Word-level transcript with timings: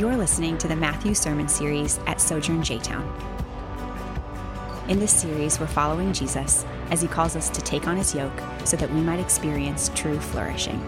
You're 0.00 0.16
listening 0.16 0.56
to 0.56 0.66
the 0.66 0.76
Matthew 0.76 1.12
Sermon 1.12 1.46
Series 1.46 1.98
at 2.06 2.22
Sojourn 2.22 2.62
J 2.62 2.78
Town. 2.78 3.04
In 4.88 4.98
this 4.98 5.12
series, 5.12 5.60
we're 5.60 5.66
following 5.66 6.14
Jesus 6.14 6.64
as 6.88 7.02
he 7.02 7.06
calls 7.06 7.36
us 7.36 7.50
to 7.50 7.60
take 7.60 7.86
on 7.86 7.98
his 7.98 8.14
yoke 8.14 8.32
so 8.64 8.78
that 8.78 8.90
we 8.90 9.02
might 9.02 9.20
experience 9.20 9.90
true 9.94 10.18
flourishing. 10.18 10.80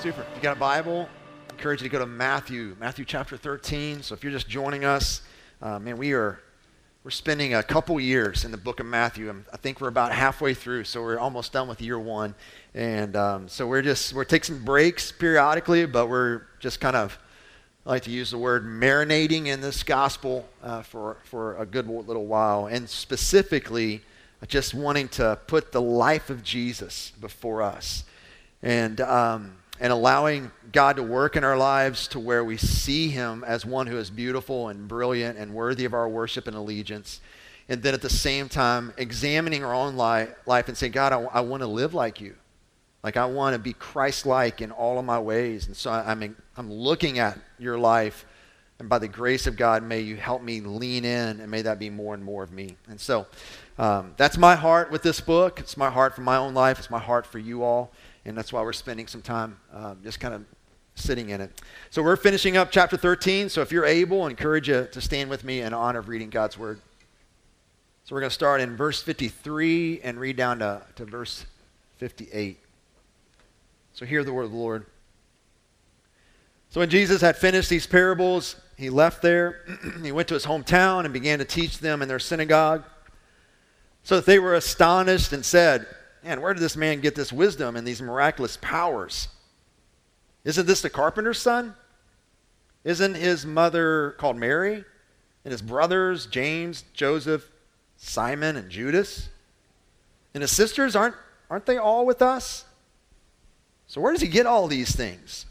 Super. 0.00 0.22
If 0.22 0.34
you 0.34 0.42
got 0.42 0.56
a 0.56 0.58
Bible, 0.58 1.08
I 1.50 1.52
encourage 1.52 1.82
you 1.82 1.88
to 1.88 1.92
go 1.92 2.00
to 2.00 2.06
Matthew, 2.06 2.76
Matthew 2.80 3.04
chapter 3.04 3.36
13. 3.36 4.02
So 4.02 4.12
if 4.12 4.24
you're 4.24 4.32
just 4.32 4.48
joining 4.48 4.84
us, 4.84 5.22
uh, 5.62 5.78
man, 5.78 5.96
we 5.96 6.14
are 6.14 6.40
we're 7.04 7.10
spending 7.10 7.52
a 7.52 7.62
couple 7.62 8.00
years 8.00 8.46
in 8.46 8.50
the 8.50 8.56
book 8.56 8.80
of 8.80 8.86
Matthew. 8.86 9.28
Um, 9.28 9.44
I 9.52 9.58
think 9.58 9.78
we're 9.78 9.88
about 9.88 10.10
halfway 10.10 10.54
through, 10.54 10.84
so 10.84 11.02
we're 11.02 11.18
almost 11.18 11.52
done 11.52 11.68
with 11.68 11.82
year 11.82 11.98
one. 11.98 12.34
And 12.72 13.14
um, 13.14 13.46
so 13.46 13.66
we're 13.66 13.82
just 13.82 14.14
we're 14.14 14.24
taking 14.24 14.56
some 14.56 14.64
breaks 14.64 15.12
periodically, 15.12 15.84
but 15.84 16.08
we're 16.08 16.46
just 16.60 16.80
kind 16.80 16.96
of 16.96 17.18
I 17.84 17.90
like 17.90 18.04
to 18.04 18.10
use 18.10 18.30
the 18.30 18.38
word 18.38 18.64
marinating 18.64 19.48
in 19.48 19.60
this 19.60 19.82
gospel 19.82 20.48
uh, 20.62 20.80
for 20.80 21.18
for 21.24 21.58
a 21.58 21.66
good 21.66 21.86
little 21.86 22.24
while, 22.24 22.68
and 22.68 22.88
specifically 22.88 24.00
just 24.48 24.72
wanting 24.72 25.08
to 25.08 25.38
put 25.46 25.72
the 25.72 25.82
life 25.82 26.30
of 26.30 26.42
Jesus 26.42 27.12
before 27.20 27.60
us, 27.60 28.04
and. 28.62 29.02
Um, 29.02 29.56
and 29.80 29.92
allowing 29.92 30.50
God 30.72 30.96
to 30.96 31.02
work 31.02 31.36
in 31.36 31.44
our 31.44 31.56
lives 31.56 32.08
to 32.08 32.20
where 32.20 32.44
we 32.44 32.56
see 32.56 33.08
Him 33.08 33.44
as 33.44 33.66
one 33.66 33.86
who 33.86 33.98
is 33.98 34.10
beautiful 34.10 34.68
and 34.68 34.86
brilliant 34.86 35.38
and 35.38 35.52
worthy 35.52 35.84
of 35.84 35.94
our 35.94 36.08
worship 36.08 36.46
and 36.46 36.56
allegiance. 36.56 37.20
And 37.68 37.82
then 37.82 37.94
at 37.94 38.02
the 38.02 38.10
same 38.10 38.48
time, 38.48 38.92
examining 38.98 39.64
our 39.64 39.74
own 39.74 39.96
li- 39.96 40.32
life 40.46 40.68
and 40.68 40.76
saying, 40.76 40.92
God, 40.92 41.12
I, 41.12 41.22
I 41.22 41.40
want 41.40 41.62
to 41.62 41.66
live 41.66 41.94
like 41.94 42.20
you. 42.20 42.34
Like, 43.02 43.16
I 43.16 43.26
want 43.26 43.54
to 43.54 43.58
be 43.58 43.72
Christ 43.72 44.26
like 44.26 44.60
in 44.60 44.70
all 44.70 44.98
of 44.98 45.04
my 45.04 45.18
ways. 45.18 45.66
And 45.66 45.76
so 45.76 45.90
I, 45.90 46.10
I'm, 46.10 46.36
I'm 46.56 46.72
looking 46.72 47.18
at 47.18 47.38
your 47.58 47.78
life. 47.78 48.26
And 48.78 48.88
by 48.88 48.98
the 48.98 49.08
grace 49.08 49.46
of 49.46 49.56
God, 49.56 49.82
may 49.82 50.00
you 50.00 50.16
help 50.16 50.42
me 50.42 50.60
lean 50.60 51.04
in 51.04 51.40
and 51.40 51.50
may 51.50 51.62
that 51.62 51.78
be 51.78 51.90
more 51.90 52.14
and 52.14 52.24
more 52.24 52.42
of 52.42 52.52
me. 52.52 52.76
And 52.88 53.00
so 53.00 53.26
um, 53.78 54.14
that's 54.16 54.36
my 54.36 54.56
heart 54.56 54.90
with 54.90 55.02
this 55.02 55.20
book. 55.20 55.60
It's 55.60 55.76
my 55.76 55.90
heart 55.90 56.14
for 56.14 56.22
my 56.22 56.36
own 56.36 56.54
life. 56.54 56.78
It's 56.78 56.90
my 56.90 56.98
heart 56.98 57.24
for 57.26 57.38
you 57.38 57.62
all 57.62 57.92
and 58.24 58.36
that's 58.36 58.52
why 58.52 58.62
we're 58.62 58.72
spending 58.72 59.06
some 59.06 59.22
time 59.22 59.58
um, 59.72 59.98
just 60.02 60.20
kind 60.20 60.34
of 60.34 60.44
sitting 60.94 61.30
in 61.30 61.40
it. 61.40 61.62
So 61.90 62.02
we're 62.02 62.16
finishing 62.16 62.56
up 62.56 62.70
chapter 62.70 62.96
13. 62.96 63.48
So 63.48 63.60
if 63.60 63.72
you're 63.72 63.84
able, 63.84 64.22
I 64.22 64.30
encourage 64.30 64.68
you 64.68 64.88
to 64.92 65.00
stand 65.00 65.28
with 65.28 65.44
me 65.44 65.60
in 65.60 65.74
honor 65.74 65.98
of 65.98 66.08
reading 66.08 66.30
God's 66.30 66.56
word. 66.56 66.80
So 68.04 68.14
we're 68.14 68.20
going 68.20 68.30
to 68.30 68.34
start 68.34 68.60
in 68.60 68.76
verse 68.76 69.02
53 69.02 70.00
and 70.02 70.18
read 70.20 70.36
down 70.36 70.60
to, 70.60 70.82
to 70.96 71.04
verse 71.04 71.46
58. 71.96 72.58
So 73.92 74.06
hear 74.06 74.24
the 74.24 74.32
word 74.32 74.44
of 74.44 74.52
the 74.52 74.56
Lord. 74.56 74.86
So 76.70 76.80
when 76.80 76.90
Jesus 76.90 77.20
had 77.20 77.36
finished 77.36 77.70
these 77.70 77.86
parables, 77.86 78.56
he 78.76 78.90
left 78.90 79.22
there. 79.22 79.64
he 80.02 80.12
went 80.12 80.28
to 80.28 80.34
his 80.34 80.46
hometown 80.46 81.04
and 81.04 81.12
began 81.12 81.38
to 81.38 81.44
teach 81.44 81.78
them 81.78 82.02
in 82.02 82.08
their 82.08 82.18
synagogue. 82.18 82.84
So 84.02 84.16
that 84.16 84.26
they 84.26 84.38
were 84.38 84.54
astonished 84.54 85.32
and 85.32 85.44
said, 85.44 85.86
Man, 86.22 86.40
where 86.40 86.54
did 86.54 86.60
this 86.60 86.76
man 86.76 87.00
get 87.00 87.14
this 87.14 87.32
wisdom 87.32 87.76
and 87.76 87.86
these 87.86 88.00
miraculous 88.00 88.56
powers? 88.60 89.28
Isn't 90.44 90.66
this 90.66 90.80
the 90.80 90.90
carpenter's 90.90 91.38
son? 91.38 91.74
Isn't 92.82 93.14
his 93.14 93.44
mother 93.44 94.14
called 94.18 94.36
Mary? 94.36 94.84
And 95.44 95.52
his 95.52 95.62
brothers, 95.62 96.26
James, 96.26 96.84
Joseph, 96.94 97.50
Simon, 97.96 98.56
and 98.56 98.70
Judas? 98.70 99.28
And 100.32 100.42
his 100.42 100.50
sisters, 100.52 100.96
aren't, 100.96 101.14
aren't 101.50 101.66
they 101.66 101.76
all 101.76 102.06
with 102.06 102.22
us? 102.22 102.64
So 103.86 104.00
where 104.00 104.12
does 104.12 104.22
he 104.22 104.28
get 104.28 104.46
all 104.46 104.66
these 104.66 104.94
things? 104.94 105.46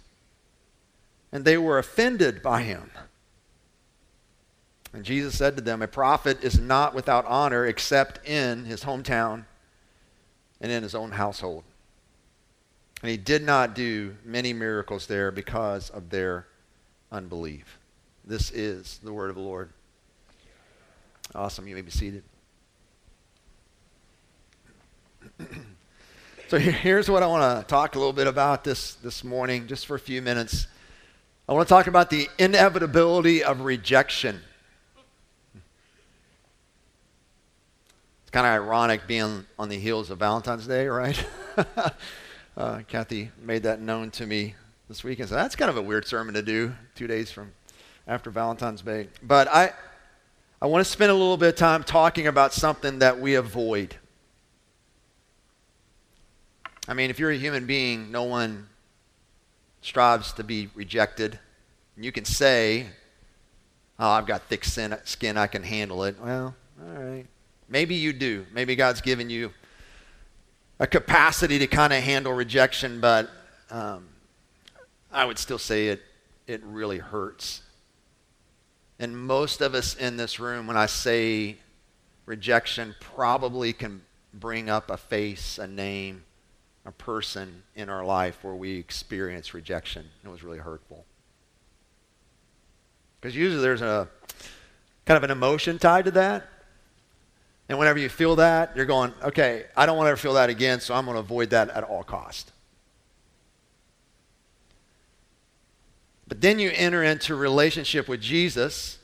And 1.31 1.45
they 1.45 1.57
were 1.57 1.77
offended 1.77 2.41
by 2.41 2.61
him. 2.63 2.91
And 4.93 5.03
Jesus 5.03 5.35
said 5.35 5.55
to 5.55 5.61
them, 5.61 5.81
A 5.81 5.87
prophet 5.87 6.43
is 6.43 6.59
not 6.59 6.93
without 6.93 7.25
honor 7.25 7.65
except 7.65 8.27
in 8.27 8.65
his 8.65 8.83
hometown 8.83 9.45
and 10.61 10.71
in 10.71 10.83
his 10.83 10.93
own 10.93 11.11
household. 11.11 11.63
And 13.01 13.09
he 13.09 13.17
did 13.17 13.43
not 13.43 13.75
do 13.75 14.15
many 14.23 14.53
miracles 14.53 15.07
there 15.07 15.31
because 15.31 15.89
of 15.89 16.09
their 16.09 16.47
unbelief. 17.11 17.79
This 18.23 18.51
is 18.51 18.99
the 19.03 19.11
word 19.11 19.29
of 19.29 19.35
the 19.35 19.41
Lord. 19.41 19.71
Awesome. 21.35 21.67
You 21.67 21.75
may 21.75 21.81
be 21.81 21.91
seated. 21.91 22.23
so 26.47 26.59
here's 26.59 27.09
what 27.09 27.23
I 27.23 27.27
want 27.27 27.61
to 27.61 27.67
talk 27.67 27.95
a 27.95 27.97
little 27.97 28.13
bit 28.13 28.27
about 28.27 28.63
this, 28.63 28.93
this 28.95 29.23
morning, 29.23 29.67
just 29.67 29.87
for 29.87 29.95
a 29.95 29.99
few 29.99 30.21
minutes. 30.21 30.67
I 31.49 31.53
want 31.53 31.67
to 31.67 31.73
talk 31.73 31.87
about 31.87 32.09
the 32.09 32.29
inevitability 32.37 33.43
of 33.43 33.61
rejection. 33.61 34.39
Kind 38.33 38.47
of 38.47 38.51
ironic 38.51 39.05
being 39.05 39.45
on 39.59 39.69
the 39.69 39.77
heels 39.77 40.09
of 40.09 40.17
Valentine's 40.17 40.65
Day, 40.65 40.87
right? 40.87 41.23
uh, 42.57 42.79
Kathy 42.87 43.29
made 43.39 43.61
that 43.61 43.79
known 43.79 44.09
to 44.11 44.25
me 44.25 44.55
this 44.87 45.03
weekend. 45.03 45.29
So 45.29 45.35
that's 45.35 45.55
kind 45.55 45.69
of 45.69 45.77
a 45.77 45.81
weird 45.83 46.07
sermon 46.07 46.33
to 46.33 46.41
do 46.41 46.73
two 46.95 47.05
days 47.05 47.31
from 47.31 47.51
after 48.07 48.31
Valentine's 48.31 48.81
Day. 48.81 49.07
But 49.21 49.47
I, 49.49 49.71
I 50.59 50.65
want 50.65 50.83
to 50.83 50.91
spend 50.91 51.11
a 51.11 51.13
little 51.13 51.37
bit 51.37 51.49
of 51.49 51.55
time 51.55 51.83
talking 51.83 52.25
about 52.25 52.53
something 52.53 52.99
that 52.99 53.19
we 53.19 53.35
avoid. 53.35 53.95
I 56.87 56.95
mean, 56.95 57.11
if 57.11 57.19
you're 57.19 57.31
a 57.31 57.37
human 57.37 57.67
being, 57.67 58.11
no 58.11 58.23
one 58.23 58.67
strives 59.81 60.33
to 60.33 60.43
be 60.43 60.69
rejected. 60.73 61.37
You 61.95 62.11
can 62.11 62.25
say, 62.25 62.87
Oh, 63.99 64.09
I've 64.09 64.25
got 64.25 64.41
thick 64.43 64.65
skin, 64.65 65.37
I 65.37 65.45
can 65.45 65.61
handle 65.61 66.03
it. 66.05 66.15
Well, 66.19 66.55
all 66.81 66.93
right. 66.99 67.27
Maybe 67.73 67.95
you 67.95 68.13
do. 68.13 68.45
Maybe 68.53 68.75
God's 68.75 69.01
given 69.01 69.31
you 69.31 69.51
a 70.79 70.85
capacity 70.85 71.57
to 71.57 71.65
kind 71.65 71.91
of 71.91 72.03
handle 72.03 72.31
rejection, 72.31 73.01
but 73.01 73.31
um, 73.71 74.09
I 75.11 75.25
would 75.25 75.39
still 75.39 75.57
say 75.57 75.87
it, 75.87 76.03
it 76.45 76.61
really 76.63 76.99
hurts. 76.99 77.63
And 78.99 79.17
most 79.17 79.59
of 79.59 79.73
us 79.73 79.95
in 79.95 80.17
this 80.17 80.39
room, 80.39 80.67
when 80.67 80.77
I 80.77 80.85
say 80.85 81.57
rejection, 82.27 82.93
probably 82.99 83.73
can 83.73 84.03
bring 84.35 84.69
up 84.69 84.91
a 84.91 84.97
face, 84.97 85.57
a 85.57 85.65
name, 85.65 86.25
a 86.85 86.91
person 86.91 87.63
in 87.75 87.89
our 87.89 88.05
life 88.05 88.43
where 88.43 88.53
we 88.53 88.77
experience 88.77 89.55
rejection. 89.55 90.05
It 90.23 90.29
was 90.29 90.43
really 90.43 90.59
hurtful. 90.59 91.05
Because 93.19 93.35
usually 93.35 93.63
there's 93.63 93.81
a 93.81 94.07
kind 95.07 95.17
of 95.17 95.23
an 95.23 95.31
emotion 95.31 95.79
tied 95.79 96.05
to 96.05 96.11
that. 96.11 96.47
And 97.69 97.79
whenever 97.79 97.99
you 97.99 98.09
feel 98.09 98.35
that, 98.37 98.75
you're 98.75 98.85
going, 98.85 99.13
okay, 99.23 99.65
I 99.75 99.85
don't 99.85 99.97
want 99.97 100.07
to 100.07 100.11
ever 100.11 100.17
feel 100.17 100.33
that 100.33 100.49
again, 100.49 100.79
so 100.79 100.93
I'm 100.93 101.05
going 101.05 101.15
to 101.15 101.19
avoid 101.19 101.51
that 101.51 101.69
at 101.69 101.83
all 101.83 102.03
cost. 102.03 102.51
But 106.27 106.41
then 106.41 106.59
you 106.59 106.71
enter 106.73 107.03
into 107.03 107.35
relationship 107.35 108.07
with 108.07 108.21
Jesus, 108.21 108.97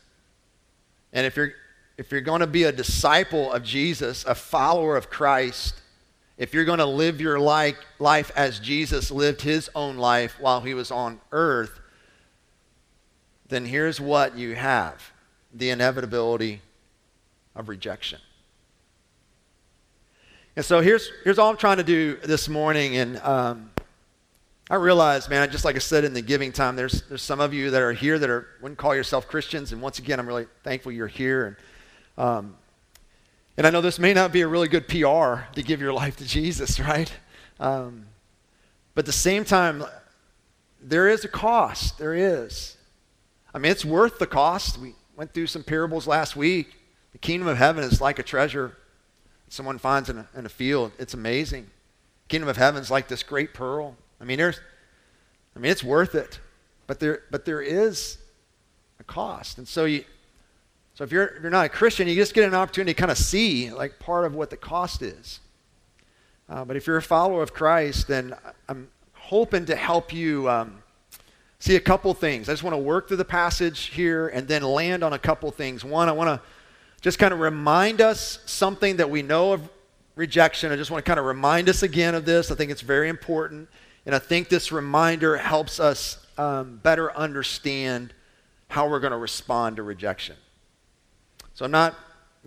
and 1.14 1.26
if 1.26 1.36
you're 1.36 1.54
if 2.00 2.14
you're 2.14 2.22
going 2.22 2.40
to 2.40 2.48
be 2.48 2.64
a 2.64 2.72
disciple 2.72 3.52
of 3.52 3.62
Jesus, 3.62 4.24
a 4.24 4.34
follower 4.34 4.96
of 4.96 5.10
Christ, 5.10 5.76
if 6.38 6.54
you're 6.54 6.64
going 6.64 6.80
to 6.80 6.86
live 6.86 7.20
your 7.20 7.38
life, 7.38 7.76
life 8.00 8.32
as 8.38 8.58
Jesus 8.58 9.12
lived 9.12 9.42
his 9.42 9.70
own 9.76 9.98
life 9.98 10.38
while 10.40 10.62
he 10.62 10.74
was 10.74 10.92
on 10.92 11.20
earth, 11.34 11.82
then 13.50 13.66
here's 13.66 14.00
what 14.00 14.38
you 14.38 14.56
have 14.56 15.12
the 15.54 15.72
inevitability 15.72 16.62
of 17.54 17.68
rejection. 17.68 18.20
And 20.56 20.66
so 20.66 20.82
here's, 20.82 21.10
here's 21.24 21.40
all 21.40 21.50
I'm 21.50 21.58
trying 21.58 21.78
to 21.78 21.84
do 21.84 22.16
this 22.18 22.50
morning. 22.50 22.98
And 22.98 23.18
um, 23.20 23.72
I 24.70 24.76
realize, 24.76 25.30
man, 25.30 25.50
just 25.52 25.64
like 25.64 25.76
I 25.76 25.80
said 25.80 26.04
in 26.04 26.14
the 26.14 26.22
giving 26.22 26.52
time, 26.52 26.76
there's, 26.76 27.04
there's 27.04 27.22
some 27.22 27.40
of 27.40 27.54
you 27.54 27.72
that 27.72 27.82
are 27.82 27.94
here 27.94 28.20
that 28.20 28.30
are, 28.30 28.48
wouldn't 28.62 28.78
call 28.78 28.96
yourself 28.96 29.28
Christians. 29.28 29.72
And 29.72 29.82
once 29.82 30.00
again, 30.00 30.20
I'm 30.20 30.28
really 30.28 30.48
thankful 30.64 30.92
you're 30.92 31.08
here. 31.08 31.58
And, 32.18 32.26
um, 32.26 32.56
and 33.58 33.68
I 33.68 33.70
know 33.70 33.82
this 33.82 34.00
may 34.00 34.14
not 34.14 34.32
be 34.32 34.42
a 34.42 34.48
really 34.48 34.68
good 34.68 34.88
PR 34.88 35.46
to 35.54 35.64
give 35.64 35.82
your 35.82 35.94
life 35.94 36.18
to 36.18 36.26
Jesus, 36.26 36.80
right? 36.80 37.12
Um, 37.60 38.06
but 38.96 39.04
at 39.04 39.06
the 39.06 39.12
same 39.12 39.46
time, 39.46 39.84
there 40.82 41.10
is 41.10 41.26
a 41.26 41.30
cost. 41.30 41.98
There 41.98 42.16
is. 42.16 42.76
I 43.54 43.60
mean, 43.60 43.72
it's 43.72 43.86
worth 43.86 44.20
the 44.20 44.28
cost. 44.28 44.78
We 44.78 44.96
went 45.16 45.34
through 45.34 45.48
some 45.48 45.64
parables 45.64 46.08
last 46.08 46.36
week. 46.36 46.74
The 47.12 47.18
kingdom 47.18 47.48
of 47.48 47.58
heaven 47.58 47.84
is 47.84 48.02
like 48.02 48.20
a 48.20 48.24
treasure 48.24 48.78
someone 49.50 49.78
finds 49.78 50.10
in 50.10 50.20
a, 50.20 50.28
in 50.36 50.46
a 50.46 50.50
field. 50.50 50.92
It's 50.98 51.14
amazing. 51.14 51.68
Kingdom 52.28 52.48
of 52.48 52.58
heaven's 52.58 52.90
like 52.90 53.08
this 53.08 53.24
great 53.24 53.54
pearl. 53.54 53.96
I 54.22 54.24
mean, 54.24 54.38
there's, 54.38 54.60
I 55.56 55.60
mean, 55.60 55.72
it's 55.72 55.84
worth 55.84 56.16
it, 56.16 56.40
but 56.88 57.00
there, 57.00 57.24
but 57.32 57.46
there 57.46 57.62
is 57.62 58.18
a 59.00 59.04
cost. 59.04 59.58
And 59.58 59.68
so 59.68 59.86
you, 59.86 60.06
so 60.94 61.04
if 61.04 61.12
you're, 61.12 61.28
if 61.28 61.42
you're 61.42 61.52
not 61.52 61.66
a 61.66 61.70
Christian, 61.70 62.08
you 62.08 62.16
just 62.16 62.34
get 62.34 62.44
an 62.46 62.54
opportunity 62.54 62.94
to 62.94 63.00
kind 63.00 63.12
of 63.12 63.18
see 63.18 63.72
like 63.72 64.00
part 64.00 64.26
of 64.26 64.36
what 64.36 64.50
the 64.50 64.58
cost 64.58 65.02
is. 65.02 65.40
Uh, 66.48 66.66
but 66.66 66.76
if 66.76 66.88
you're 66.88 66.98
a 66.98 67.02
follower 67.02 67.42
of 67.42 67.54
Christ, 67.54 68.08
then 68.08 68.36
I'm 68.68 68.90
hoping 69.14 69.66
to 69.66 69.76
help 69.76 70.12
you 70.12 70.50
um, 70.50 70.84
see 71.60 71.76
a 71.76 71.80
couple 71.80 72.14
things. 72.14 72.50
I 72.50 72.54
just 72.54 72.64
want 72.64 72.74
to 72.74 72.80
work 72.80 73.08
through 73.08 73.18
the 73.18 73.26
passage 73.26 73.86
here 73.86 74.28
and 74.28 74.48
then 74.48 74.64
land 74.64 75.04
on 75.04 75.14
a 75.14 75.20
couple 75.20 75.50
things. 75.52 75.86
One, 75.86 76.10
I 76.10 76.12
want 76.12 76.28
to 76.28 76.48
just 77.02 77.20
kind 77.20 77.34
of 77.34 77.40
remind 77.40 78.02
us 78.02 78.40
something 78.46 78.98
that 78.98 79.10
we 79.10 79.22
know 79.22 79.54
of 79.54 79.70
rejection. 80.16 80.72
I 80.72 80.76
just 80.76 80.92
want 80.92 81.04
to 81.06 81.10
kind 81.10 81.20
of 81.20 81.26
remind 81.26 81.70
us 81.70 81.84
again 81.84 82.16
of 82.16 82.26
this. 82.26 82.52
I 82.52 82.56
think 82.56 82.72
it's 82.72 82.82
very 82.82 83.10
important. 83.10 83.70
And 84.06 84.14
I 84.14 84.20
think 84.20 84.50
this 84.50 84.72
reminder 84.72 85.38
helps 85.38 85.80
us 85.80 86.26
um, 86.38 86.80
better 86.84 87.16
understand 87.16 88.14
how 88.68 88.90
we're 88.90 89.00
going 89.00 89.12
to 89.12 89.18
respond 89.18 89.78
to 89.78 89.84
rejection. 89.84 90.36
So 91.54 91.66
I'm 91.66 91.72
not 91.72 91.96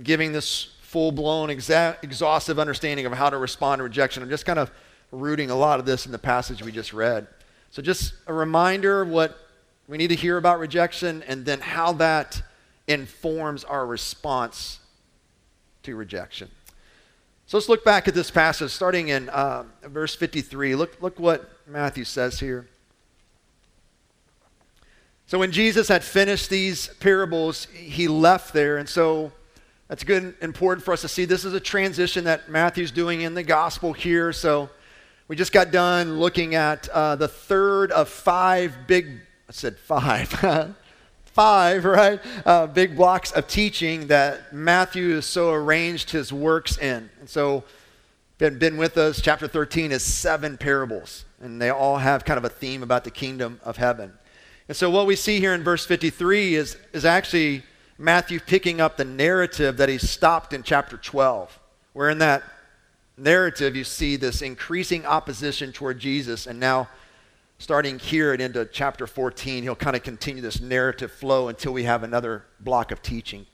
giving 0.03 0.33
this 0.33 0.75
full 0.83 1.13
blown, 1.13 1.49
exa- 1.49 1.97
exhaustive 2.03 2.59
understanding 2.59 3.07
of 3.07 3.13
how 3.13 3.31
to 3.31 3.39
respond 3.39 3.81
to 3.81 3.85
rejection. 3.85 4.23
I'm 4.23 4.29
just 4.29 4.45
kind 4.45 4.59
of 4.59 4.71
rooting 5.11 5.51
a 5.51 5.57
lot 5.57 5.79
of 5.81 5.87
this 5.87 6.07
in 6.07 6.13
the 6.13 6.19
passage 6.19 6.63
we 6.63 6.73
just 6.73 6.93
read. 6.93 7.27
So, 7.71 7.81
just 7.81 8.15
a 8.27 8.35
reminder 8.35 9.03
of 9.03 9.09
what 9.09 9.39
we 9.89 9.97
need 9.97 10.09
to 10.09 10.15
hear 10.15 10.37
about 10.37 10.59
rejection 10.59 11.23
and 11.27 11.45
then 11.45 11.61
how 11.61 11.93
that 11.95 12.43
informs 12.87 13.65
our 13.65 13.87
response 13.87 14.81
to 15.83 15.97
rejection. 15.97 16.51
So, 17.47 17.57
let's 17.57 17.69
look 17.69 17.85
back 17.85 18.09
at 18.09 18.15
this 18.15 18.31
passage 18.31 18.71
starting 18.71 19.09
in 19.09 19.29
uh, 19.29 19.65
verse 19.83 20.15
53. 20.15 20.75
Look, 20.75 21.01
look 21.03 21.19
what 21.19 21.51
Matthew 21.67 22.05
says 22.05 22.41
here. 22.41 22.67
So, 25.27 25.39
when 25.39 25.53
Jesus 25.53 25.89
had 25.89 26.03
finished 26.05 26.51
these 26.51 26.89
parables, 27.01 27.67
he 27.67 28.09
left 28.09 28.55
there. 28.55 28.79
And 28.79 28.89
so, 28.89 29.33
that's 29.93 30.05
good 30.05 30.23
and 30.23 30.35
important 30.41 30.83
for 30.83 30.95
us 30.95 31.03
to 31.03 31.09
see. 31.09 31.27
This 31.27 31.45
is 31.45 31.53
a 31.53 31.61
transition 31.61 32.25
that 32.25 32.49
Matthew's 32.49 32.91
doing 32.91 33.21
in 33.21 33.35
the 33.35 33.43
gospel 33.43 33.93
here. 33.93 34.33
So 34.33 34.71
we 35.29 35.37
just 35.37 35.53
got 35.53 35.71
done 35.71 36.19
looking 36.19 36.55
at 36.55 36.89
uh, 36.89 37.17
the 37.17 37.29
third 37.29 37.93
of 37.93 38.09
five 38.09 38.75
big, 38.87 39.21
I 39.51 39.53
said 39.53 39.77
five, 39.77 40.33
five, 41.33 41.85
right? 41.85 42.21
Uh, 42.45 42.67
big 42.67 42.97
blocks 42.97 43.33
of 43.33 43.47
teaching 43.47 44.09
that 44.09 44.53
Matthew 44.53 45.15
has 45.15 45.27
so 45.27 45.53
arranged 45.53 46.11
his 46.11 46.33
works 46.33 46.79
in. 46.79 47.11
And 47.21 47.29
so, 47.29 47.65
been, 48.39 48.59
been 48.59 48.77
with 48.77 48.97
us, 48.99 49.21
chapter 49.21 49.47
13 49.47 49.93
is 49.93 50.03
seven 50.03 50.59
parables, 50.59 51.25
and 51.41 51.61
they 51.61 51.71
all 51.71 51.99
have 51.99 52.25
kind 52.25 52.39
of 52.39 52.45
a 52.45 52.49
theme 52.49 52.83
about 52.83 53.05
the 53.05 53.11
kingdom 53.11 53.61
of 53.63 53.77
heaven. 53.77 54.13
And 54.69 54.77
so, 54.77 54.91
what 54.91 55.07
we 55.07 55.17
see 55.17 55.39
here 55.39 55.55
in 55.55 55.63
verse 55.63 55.87
53 55.87 56.55
is, 56.55 56.77
is 56.93 57.05
actually 57.05 57.63
Matthew 57.99 58.41
picking 58.41 58.81
up 58.81 58.97
the 58.97 59.05
narrative 59.05 59.77
that 59.77 59.89
he 59.89 59.99
stopped 59.99 60.53
in 60.53 60.63
chapter 60.63 60.97
12, 60.97 61.59
where 61.93 62.11
in 62.11 62.19
that 62.19 62.43
narrative 63.17 63.77
you 63.77 63.85
see 63.85 64.17
this 64.17 64.43
increasing 64.43 65.07
opposition 65.07 65.73
toward 65.73 65.99
Jesus, 65.99 66.47
and 66.47 66.59
now 66.59 66.89
starting 67.63 68.01
here 68.01 68.33
and 68.33 68.43
into 68.43 68.65
chapter 68.65 69.07
14, 69.07 69.63
he'll 69.63 69.77
kind 69.77 69.95
of 69.95 70.03
continue 70.03 70.43
this 70.43 70.61
narrative 70.61 71.13
flow 71.13 71.47
until 71.47 71.73
we 71.73 71.85
have 71.85 72.03
another 72.03 72.45
block 72.59 72.91
of 72.91 73.01
teaching. 73.03 73.47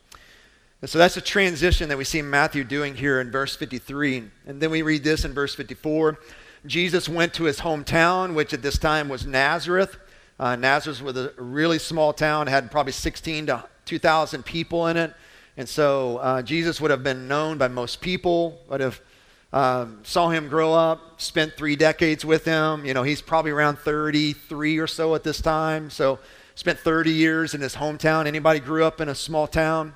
And 0.81 0.89
so 0.89 0.97
that's 0.97 1.19
a 1.19 1.21
transition 1.21 1.91
that 1.91 1.99
we 1.99 2.05
see 2.05 2.23
Matthew 2.23 2.65
doing 2.65 2.95
here 2.95 3.21
in 3.21 3.31
verse 3.31 3.55
53. 3.55 4.31
And 4.47 4.63
then 4.63 4.71
we 4.71 4.81
read 4.81 5.05
this 5.05 5.27
in 5.27 5.35
verse 5.35 5.55
54. 5.55 6.19
Jesus 6.65 7.07
went 7.07 7.35
to 7.35 7.45
his 7.45 7.61
hometown, 7.61 8.35
which 8.35 8.55
at 8.55 8.63
this 8.63 8.79
time 8.79 9.11
was 9.11 9.27
Nazareth. 9.27 9.99
Uh, 10.41 10.57
Nazareth 10.57 11.03
was 11.03 11.17
a 11.19 11.33
really 11.37 11.79
small 11.79 12.15
town, 12.15 12.47
had 12.47 12.71
probably 12.71 12.93
16 12.93 13.47
to 13.47 13.65
2,000 13.85 14.43
people 14.43 14.87
in 14.87 14.97
it. 14.97 15.13
And 15.59 15.69
so 15.69 16.17
uh, 16.19 16.41
Jesus 16.41 16.81
would 16.81 16.91
have 16.91 17.03
been 17.03 17.29
known 17.29 17.59
by 17.59 17.69
most 17.69 18.01
people, 18.01 18.63
would 18.71 18.81
have 18.81 19.03
um, 19.53 20.01
saw 20.03 20.29
him 20.29 20.49
grow 20.49 20.75
up, 20.75 21.21
spent 21.21 21.55
three 21.57 21.77
decades 21.77 22.25
with 22.25 22.45
him. 22.45 22.85
You 22.85 22.95
know, 22.95 23.03
he's 23.03 23.23
probably 23.23 23.51
around 23.51 23.79
33 23.79 24.79
or 24.79 24.87
so 24.87 25.15
at 25.15 25.25
this 25.25 25.41
time. 25.41 25.91
So 25.91 26.19
spent 26.55 26.79
30 26.79 27.11
years 27.11 27.55
in 27.55 27.61
his 27.61 27.77
hometown. 27.77 28.27
Anybody 28.27 28.61
grew 28.61 28.85
up 28.85 29.01
in 29.01 29.09
a 29.09 29.15
small 29.15 29.47
town? 29.47 29.95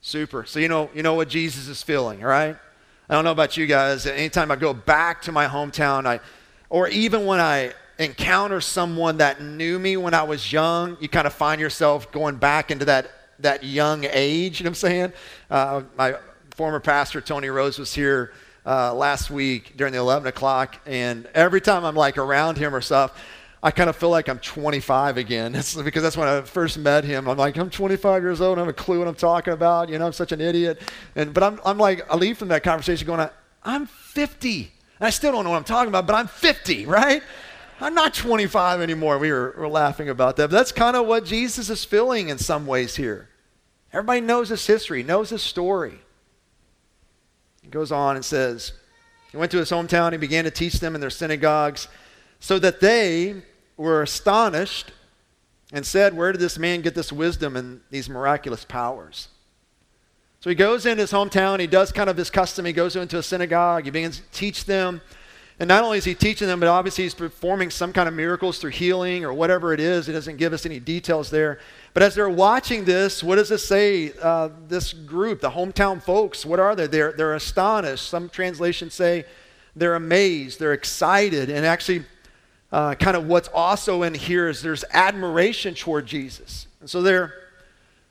Super. 0.00 0.44
So 0.44 0.60
you 0.60 0.68
know, 0.68 0.88
you 0.94 1.02
know 1.02 1.14
what 1.14 1.28
Jesus 1.28 1.68
is 1.68 1.82
feeling, 1.82 2.20
right? 2.20 2.56
I 3.08 3.14
don't 3.14 3.24
know 3.24 3.32
about 3.32 3.56
you 3.56 3.66
guys. 3.66 4.06
Anytime 4.06 4.50
I 4.52 4.56
go 4.56 4.72
back 4.72 5.22
to 5.22 5.32
my 5.32 5.46
hometown, 5.46 6.06
I, 6.06 6.20
or 6.68 6.86
even 6.88 7.26
when 7.26 7.40
I 7.40 7.72
encounter 7.98 8.60
someone 8.60 9.16
that 9.16 9.42
knew 9.42 9.78
me 9.78 9.96
when 9.96 10.14
I 10.14 10.22
was 10.22 10.52
young, 10.52 10.96
you 11.00 11.08
kind 11.08 11.26
of 11.26 11.32
find 11.34 11.60
yourself 11.60 12.10
going 12.12 12.36
back 12.36 12.70
into 12.70 12.84
that, 12.84 13.10
that 13.40 13.64
young 13.64 14.04
age. 14.04 14.60
You 14.60 14.64
know 14.64 14.68
what 14.68 14.70
I'm 14.70 14.74
saying? 14.76 15.12
Uh, 15.50 15.82
my 15.98 16.14
former 16.54 16.78
pastor, 16.78 17.20
Tony 17.20 17.48
Rose, 17.48 17.78
was 17.78 17.92
here 17.92 18.32
uh, 18.66 18.94
last 18.94 19.30
week 19.30 19.76
during 19.76 19.92
the 19.92 19.98
11 19.98 20.28
o'clock, 20.28 20.76
and 20.86 21.26
every 21.34 21.60
time 21.60 21.84
I'm 21.84 21.96
like 21.96 22.18
around 22.18 22.58
him 22.58 22.74
or 22.74 22.80
stuff, 22.80 23.18
I 23.62 23.70
kind 23.70 23.90
of 23.90 23.96
feel 23.96 24.08
like 24.08 24.28
I'm 24.28 24.38
25 24.38 25.18
again. 25.18 25.54
It's 25.60 25.74
because 25.74 26.02
that's 26.02 26.16
when 26.16 26.28
I 26.28 26.40
first 26.42 26.78
met 26.78 27.04
him. 27.04 27.28
I'm 27.28 27.36
like, 27.36 27.56
I'm 27.56 27.68
25 27.68 28.22
years 28.22 28.40
old. 28.40 28.58
I 28.58 28.62
have 28.62 28.68
a 28.68 28.72
clue 28.72 29.00
what 29.00 29.08
I'm 29.08 29.14
talking 29.14 29.52
about. 29.52 29.90
You 29.90 29.98
know, 29.98 30.06
I'm 30.06 30.12
such 30.12 30.32
an 30.32 30.40
idiot. 30.40 30.80
And 31.14 31.34
but 31.34 31.42
I'm, 31.42 31.60
I'm 31.64 31.76
like, 31.76 32.10
I 32.10 32.16
leave 32.16 32.38
from 32.38 32.48
that 32.48 32.62
conversation 32.62 33.06
going, 33.06 33.28
I'm 33.62 33.86
50. 33.86 34.72
And 34.98 35.06
I 35.06 35.10
still 35.10 35.32
don't 35.32 35.44
know 35.44 35.50
what 35.50 35.56
I'm 35.56 35.64
talking 35.64 35.88
about, 35.88 36.06
but 36.06 36.14
I'm 36.14 36.26
50, 36.26 36.86
right? 36.86 37.22
I'm 37.82 37.94
not 37.94 38.14
25 38.14 38.80
anymore. 38.80 39.18
We 39.18 39.30
were, 39.32 39.54
were 39.56 39.68
laughing 39.68 40.08
about 40.08 40.36
that. 40.36 40.50
But 40.50 40.56
that's 40.56 40.72
kind 40.72 40.96
of 40.96 41.06
what 41.06 41.24
Jesus 41.24 41.70
is 41.70 41.84
feeling 41.84 42.28
in 42.28 42.38
some 42.38 42.66
ways 42.66 42.96
here. 42.96 43.28
Everybody 43.92 44.20
knows 44.20 44.50
his 44.50 44.66
history, 44.66 45.02
knows 45.02 45.30
his 45.30 45.42
story. 45.42 46.00
He 47.62 47.68
goes 47.68 47.92
on 47.92 48.16
and 48.16 48.24
says, 48.24 48.72
He 49.30 49.36
went 49.36 49.50
to 49.52 49.58
his 49.58 49.70
hometown, 49.70 50.12
he 50.12 50.18
began 50.18 50.44
to 50.44 50.50
teach 50.50 50.80
them 50.80 50.94
in 50.94 51.00
their 51.00 51.10
synagogues, 51.10 51.88
so 52.38 52.58
that 52.58 52.80
they 52.80 53.42
were 53.76 54.02
astonished 54.02 54.92
and 55.72 55.84
said, 55.86 56.16
Where 56.16 56.32
did 56.32 56.40
this 56.40 56.58
man 56.58 56.80
get 56.80 56.94
this 56.94 57.12
wisdom 57.12 57.56
and 57.56 57.80
these 57.90 58.08
miraculous 58.08 58.64
powers? 58.64 59.28
So 60.40 60.48
he 60.48 60.56
goes 60.56 60.86
in 60.86 60.96
his 60.96 61.12
hometown, 61.12 61.60
he 61.60 61.66
does 61.66 61.92
kind 61.92 62.08
of 62.08 62.16
his 62.16 62.30
custom, 62.30 62.64
he 62.64 62.72
goes 62.72 62.96
into 62.96 63.18
a 63.18 63.22
synagogue, 63.22 63.84
he 63.84 63.90
begins 63.90 64.18
to 64.20 64.24
teach 64.32 64.64
them 64.64 65.02
and 65.60 65.68
not 65.68 65.84
only 65.84 65.98
is 65.98 66.04
he 66.06 66.14
teaching 66.14 66.48
them, 66.48 66.58
but 66.58 66.70
obviously 66.70 67.04
he's 67.04 67.12
performing 67.14 67.68
some 67.68 67.92
kind 67.92 68.08
of 68.08 68.14
miracles 68.14 68.58
through 68.58 68.70
healing 68.70 69.26
or 69.26 69.34
whatever 69.34 69.74
it 69.74 69.78
is. 69.78 70.06
He 70.06 70.12
doesn't 70.12 70.38
give 70.38 70.54
us 70.54 70.64
any 70.64 70.80
details 70.80 71.28
there. 71.28 71.60
But 71.92 72.02
as 72.02 72.14
they're 72.14 72.30
watching 72.30 72.86
this, 72.86 73.22
what 73.22 73.36
does 73.36 73.50
it 73.50 73.58
say? 73.58 74.12
Uh, 74.22 74.48
this 74.68 74.94
group, 74.94 75.42
the 75.42 75.50
hometown 75.50 76.02
folks, 76.02 76.46
what 76.46 76.60
are 76.60 76.74
they? 76.74 76.86
They're, 76.86 77.12
they're 77.12 77.34
astonished. 77.34 78.08
Some 78.08 78.30
translations 78.30 78.94
say 78.94 79.26
they're 79.76 79.96
amazed, 79.96 80.58
they're 80.60 80.72
excited. 80.72 81.50
And 81.50 81.66
actually, 81.66 82.06
uh, 82.72 82.94
kind 82.94 83.14
of 83.14 83.26
what's 83.26 83.48
also 83.48 84.02
in 84.02 84.14
here 84.14 84.48
is 84.48 84.62
there's 84.62 84.84
admiration 84.92 85.74
toward 85.74 86.06
Jesus. 86.06 86.68
And 86.80 86.88
so 86.88 87.02
they're, 87.02 87.34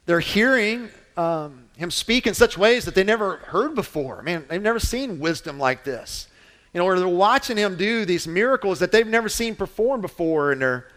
they're 0.06 0.20
hearing 0.20 0.90
um, 1.18 1.66
him 1.78 1.90
speak 1.90 2.28
in 2.28 2.36
such 2.36 2.60
ways 2.60 2.86
that 2.86 2.94
they 2.94 3.04
never 3.04 3.38
heard 3.38 3.74
before. 3.74 4.22
Man, 4.22 4.46
they've 4.48 4.62
never 4.62 4.80
seen 4.80 5.20
wisdom 5.20 5.58
like 5.58 5.84
this. 5.84 6.28
You 6.74 6.80
know, 6.80 6.86
or 6.86 7.00
they're 7.00 7.08
watching 7.08 7.58
him 7.58 7.76
do 7.76 8.06
these 8.06 8.28
miracles 8.28 8.80
that 8.80 8.92
they've 8.92 9.08
never 9.08 9.30
seen 9.30 9.56
performed 9.56 10.02
before 10.02 10.52
in 10.52 10.60
their 10.60 10.88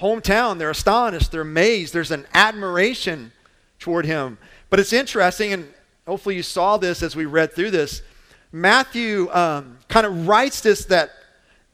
hometown. 0.00 0.58
They're 0.58 0.70
astonished, 0.70 1.30
they're 1.30 1.42
amazed. 1.42 1.94
There's 1.94 2.10
an 2.10 2.26
admiration 2.34 3.32
toward 3.78 4.06
him. 4.06 4.38
But 4.70 4.80
it's 4.80 4.92
interesting, 4.92 5.52
and 5.52 5.72
hopefully 6.06 6.36
you 6.36 6.42
saw 6.42 6.76
this 6.76 7.02
as 7.02 7.14
we 7.14 7.26
read 7.26 7.52
through 7.52 7.70
this. 7.70 8.02
Matthew 8.50 9.30
um, 9.32 9.78
kind 9.88 10.06
of 10.06 10.26
writes 10.26 10.60
this 10.60 10.84
that 10.86 11.10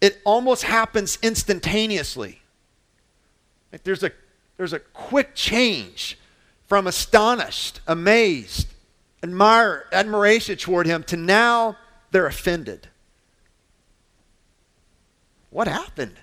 it 0.01 0.21
almost 0.25 0.63
happens 0.63 1.19
instantaneously. 1.23 2.41
Like 3.73 3.83
there's 3.83 4.03
a 4.03 4.13
there's 4.57 4.73
a 4.73 4.81
quick 4.81 5.35
change 5.35 6.19
from 6.67 6.87
astonished, 6.87 7.81
amazed, 7.87 8.69
admire, 9.23 9.87
admiration 9.93 10.57
toward 10.57 10.87
him 10.87 11.03
to 11.05 11.17
now 11.17 11.77
they're 12.11 12.27
offended. 12.27 12.89
What 15.51 15.69
happened? 15.69 16.17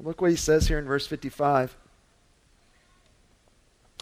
Look 0.00 0.20
what 0.20 0.30
he 0.30 0.36
says 0.36 0.68
here 0.68 0.78
in 0.78 0.84
verse 0.84 1.06
55. 1.06 1.76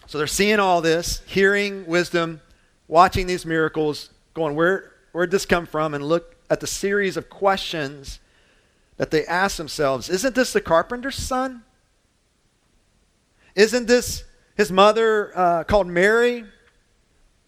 So 0.05 0.17
they're 0.17 0.27
seeing 0.27 0.59
all 0.59 0.81
this, 0.81 1.21
hearing 1.25 1.85
wisdom, 1.85 2.41
watching 2.87 3.27
these 3.27 3.45
miracles, 3.45 4.09
going, 4.33 4.55
where, 4.55 4.93
where'd 5.11 5.31
this 5.31 5.45
come 5.45 5.65
from? 5.65 5.93
And 5.93 6.03
look 6.03 6.35
at 6.49 6.59
the 6.59 6.67
series 6.67 7.17
of 7.17 7.29
questions 7.29 8.19
that 8.97 9.11
they 9.11 9.25
ask 9.25 9.57
themselves 9.57 10.09
Isn't 10.09 10.35
this 10.35 10.53
the 10.53 10.61
carpenter's 10.61 11.15
son? 11.15 11.63
Isn't 13.55 13.87
this 13.87 14.23
his 14.55 14.71
mother 14.71 15.31
uh, 15.37 15.63
called 15.63 15.87
Mary? 15.87 16.45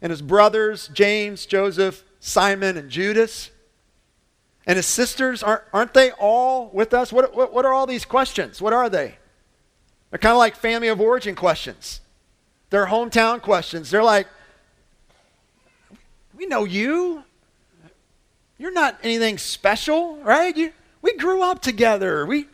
And 0.02 0.12
his 0.12 0.22
brothers, 0.22 0.90
James, 0.94 1.46
Joseph, 1.46 2.04
Simon, 2.20 2.78
and 2.78 2.90
Judas? 2.90 3.52
And 4.70 4.76
his 4.76 4.86
sisters, 4.86 5.42
aren't, 5.42 5.64
aren't 5.74 5.96
they 5.96 6.12
all 6.12 6.70
with 6.72 6.94
us? 6.94 7.12
What, 7.12 7.36
what, 7.36 7.52
what 7.52 7.66
are 7.66 7.74
all 7.74 7.88
these 7.88 8.06
questions? 8.06 8.62
What 8.62 8.72
are 8.72 8.88
they? 8.88 9.16
They're 10.12 10.20
kind 10.20 10.34
of 10.34 10.38
like 10.38 10.56
family 10.56 10.90
of 10.90 11.02
origin 11.02 11.34
questions. 11.34 12.02
They're 12.70 12.86
hometown 12.86 13.42
questions. 13.42 13.90
They're 13.90 14.04
like, 14.04 14.28
we 16.38 16.46
know 16.46 16.66
you. 16.66 17.24
you're 18.60 18.72
not 18.72 19.00
anything 19.02 19.40
special, 19.40 20.18
right? 20.18 20.56
You, 20.56 20.72
we 21.02 21.18
grew 21.18 21.42
up 21.42 21.64
together. 21.64 22.24
We 22.28 22.46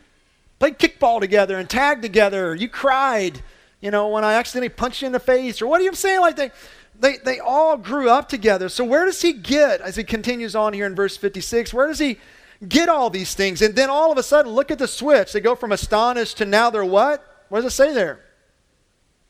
played 0.58 0.78
kickball 0.78 1.20
together 1.20 1.58
and 1.58 1.68
tagged 1.68 2.00
together. 2.00 2.54
You 2.54 2.70
cried, 2.70 3.42
you 3.82 3.90
know, 3.90 4.08
when 4.08 4.24
I 4.24 4.32
accidentally 4.32 4.70
punched 4.70 5.02
you 5.02 5.06
in 5.06 5.12
the 5.12 5.20
face, 5.20 5.60
or 5.60 5.66
what 5.66 5.82
are 5.82 5.84
you 5.84 5.92
saying? 5.92 6.22
Like 6.22 6.36
they, 6.36 6.50
they, 6.98 7.18
they 7.18 7.38
all 7.40 7.76
grew 7.76 8.08
up 8.08 8.28
together. 8.28 8.68
So 8.68 8.84
where 8.84 9.04
does 9.04 9.20
he 9.22 9.32
get, 9.32 9.80
as 9.80 9.96
he 9.96 10.04
continues 10.04 10.54
on 10.56 10.72
here 10.72 10.86
in 10.86 10.94
verse 10.94 11.16
56, 11.16 11.74
where 11.74 11.86
does 11.86 11.98
he 11.98 12.18
get 12.66 12.88
all 12.88 13.10
these 13.10 13.34
things? 13.34 13.62
And 13.62 13.74
then 13.74 13.90
all 13.90 14.12
of 14.12 14.18
a 14.18 14.22
sudden, 14.22 14.52
look 14.52 14.70
at 14.70 14.78
the 14.78 14.88
switch. 14.88 15.32
They 15.32 15.40
go 15.40 15.54
from 15.54 15.72
astonished 15.72 16.38
to 16.38 16.44
now 16.44 16.70
they're 16.70 16.84
what? 16.84 17.24
What 17.48 17.62
does 17.62 17.72
it 17.72 17.76
say 17.76 17.92
there? 17.92 18.20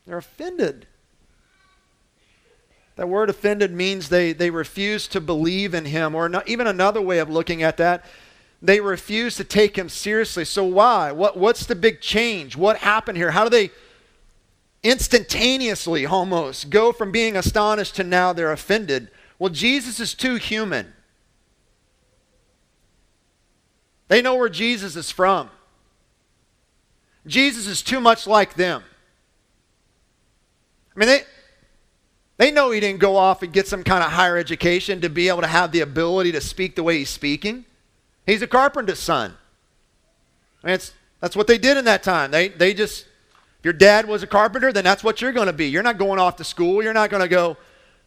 They're 0.05 0.17
offended. 0.17 0.87
That 2.95 3.09
word 3.09 3.29
offended 3.29 3.71
means 3.71 4.09
they, 4.09 4.33
they 4.33 4.49
refuse 4.49 5.07
to 5.09 5.21
believe 5.21 5.73
in 5.73 5.85
him, 5.85 6.15
or 6.15 6.27
not, 6.27 6.47
even 6.47 6.65
another 6.65 7.01
way 7.01 7.19
of 7.19 7.29
looking 7.29 7.61
at 7.61 7.77
that, 7.77 8.03
they 8.59 8.79
refuse 8.79 9.35
to 9.35 9.43
take 9.43 9.77
him 9.77 9.87
seriously. 9.87 10.45
So, 10.45 10.63
why? 10.63 11.11
What, 11.11 11.37
what's 11.37 11.67
the 11.67 11.75
big 11.75 12.01
change? 12.01 12.57
What 12.57 12.77
happened 12.77 13.17
here? 13.17 13.29
How 13.29 13.43
do 13.43 13.51
they 13.51 13.69
instantaneously 14.83 16.05
almost 16.05 16.69
go 16.69 16.91
from 16.91 17.11
being 17.11 17.35
astonished 17.35 17.95
to 17.95 18.03
now 18.03 18.33
they're 18.33 18.51
offended? 18.51 19.09
Well, 19.39 19.49
Jesus 19.49 19.99
is 19.99 20.13
too 20.13 20.35
human. 20.35 20.93
They 24.07 24.21
know 24.21 24.35
where 24.35 24.49
Jesus 24.49 24.95
is 24.95 25.11
from. 25.11 25.49
Jesus 27.25 27.67
is 27.67 27.81
too 27.81 27.99
much 27.99 28.25
like 28.25 28.53
them. 28.53 28.83
I 30.95 30.99
mean, 30.99 31.09
they, 31.09 31.21
they 32.37 32.51
know 32.51 32.71
he 32.71 32.79
didn't 32.79 32.99
go 32.99 33.17
off 33.17 33.43
and 33.43 33.51
get 33.51 33.67
some 33.67 33.83
kind 33.83 34.03
of 34.03 34.11
higher 34.11 34.37
education 34.37 35.01
to 35.01 35.09
be 35.09 35.27
able 35.27 35.41
to 35.41 35.47
have 35.47 35.71
the 35.71 35.81
ability 35.81 36.31
to 36.31 36.41
speak 36.41 36.75
the 36.75 36.83
way 36.83 36.99
he's 36.99 37.09
speaking. 37.09 37.65
He's 38.25 38.41
a 38.41 38.47
carpenter's 38.47 38.99
son. 38.99 39.35
I 40.63 40.67
mean, 40.67 40.79
that's 41.19 41.35
what 41.35 41.47
they 41.47 41.57
did 41.57 41.77
in 41.77 41.85
that 41.85 42.01
time. 42.01 42.31
They, 42.31 42.47
they 42.47 42.73
just, 42.73 43.05
your 43.67 43.73
dad 43.73 44.07
was 44.07 44.23
a 44.23 44.27
carpenter, 44.27 44.71
then 44.71 44.85
that's 44.85 45.03
what 45.03 45.19
you're 45.19 45.33
going 45.33 45.47
to 45.47 45.51
be. 45.51 45.67
You're 45.67 45.83
not 45.83 45.97
going 45.97 46.19
off 46.19 46.37
to 46.37 46.45
school. 46.45 46.81
You're 46.81 46.93
not 46.93 47.09
going 47.09 47.21
to 47.21 47.27
go 47.27 47.57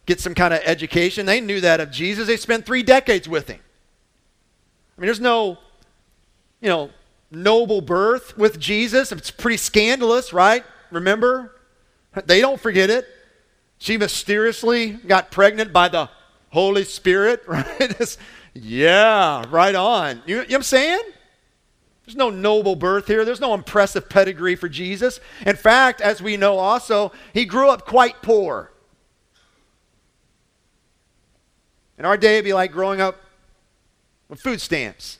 get 0.07 0.19
some 0.19 0.33
kind 0.33 0.55
of 0.55 0.61
education. 0.65 1.27
They 1.27 1.39
knew 1.39 1.61
that 1.61 1.79
of 1.79 1.91
Jesus. 1.91 2.25
They 2.25 2.35
spent 2.35 2.65
three 2.65 2.81
decades 2.81 3.29
with 3.29 3.47
him. 3.47 3.59
I 4.97 5.01
mean, 5.01 5.05
there's 5.05 5.19
no, 5.19 5.59
you 6.61 6.69
know, 6.69 6.89
noble 7.29 7.79
birth 7.79 8.35
with 8.39 8.57
Jesus. 8.59 9.11
It's 9.11 9.29
pretty 9.29 9.57
scandalous, 9.57 10.33
right? 10.33 10.63
Remember? 10.89 11.55
They 12.25 12.41
don't 12.41 12.59
forget 12.59 12.89
it. 12.89 13.07
She 13.77 13.97
mysteriously 13.97 14.93
got 14.93 15.29
pregnant 15.29 15.71
by 15.71 15.89
the 15.89 16.09
Holy 16.49 16.85
Spirit, 16.85 17.43
right? 17.47 18.17
yeah, 18.55 19.45
right 19.51 19.75
on. 19.75 20.23
You, 20.25 20.37
you 20.37 20.41
know 20.41 20.41
what 20.41 20.53
I'm 20.55 20.63
saying? 20.63 21.01
There's 22.11 22.17
no 22.17 22.29
noble 22.29 22.75
birth 22.75 23.07
here. 23.07 23.23
There's 23.23 23.39
no 23.39 23.53
impressive 23.53 24.09
pedigree 24.09 24.57
for 24.57 24.67
Jesus. 24.67 25.21
In 25.45 25.55
fact, 25.55 26.01
as 26.01 26.21
we 26.21 26.35
know 26.35 26.57
also, 26.57 27.13
he 27.33 27.45
grew 27.45 27.69
up 27.69 27.85
quite 27.85 28.21
poor. 28.21 28.69
In 31.97 32.03
our 32.03 32.17
day, 32.17 32.33
it'd 32.33 32.43
be 32.43 32.51
like 32.51 32.73
growing 32.73 32.99
up 32.99 33.15
with 34.27 34.41
food 34.41 34.59
stamps. 34.59 35.19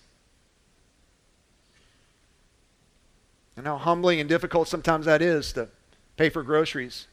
And 3.56 3.66
how 3.66 3.78
humbling 3.78 4.20
and 4.20 4.28
difficult 4.28 4.68
sometimes 4.68 5.06
that 5.06 5.22
is 5.22 5.54
to 5.54 5.70
pay 6.18 6.28
for 6.28 6.44
groceries. 6.44 7.08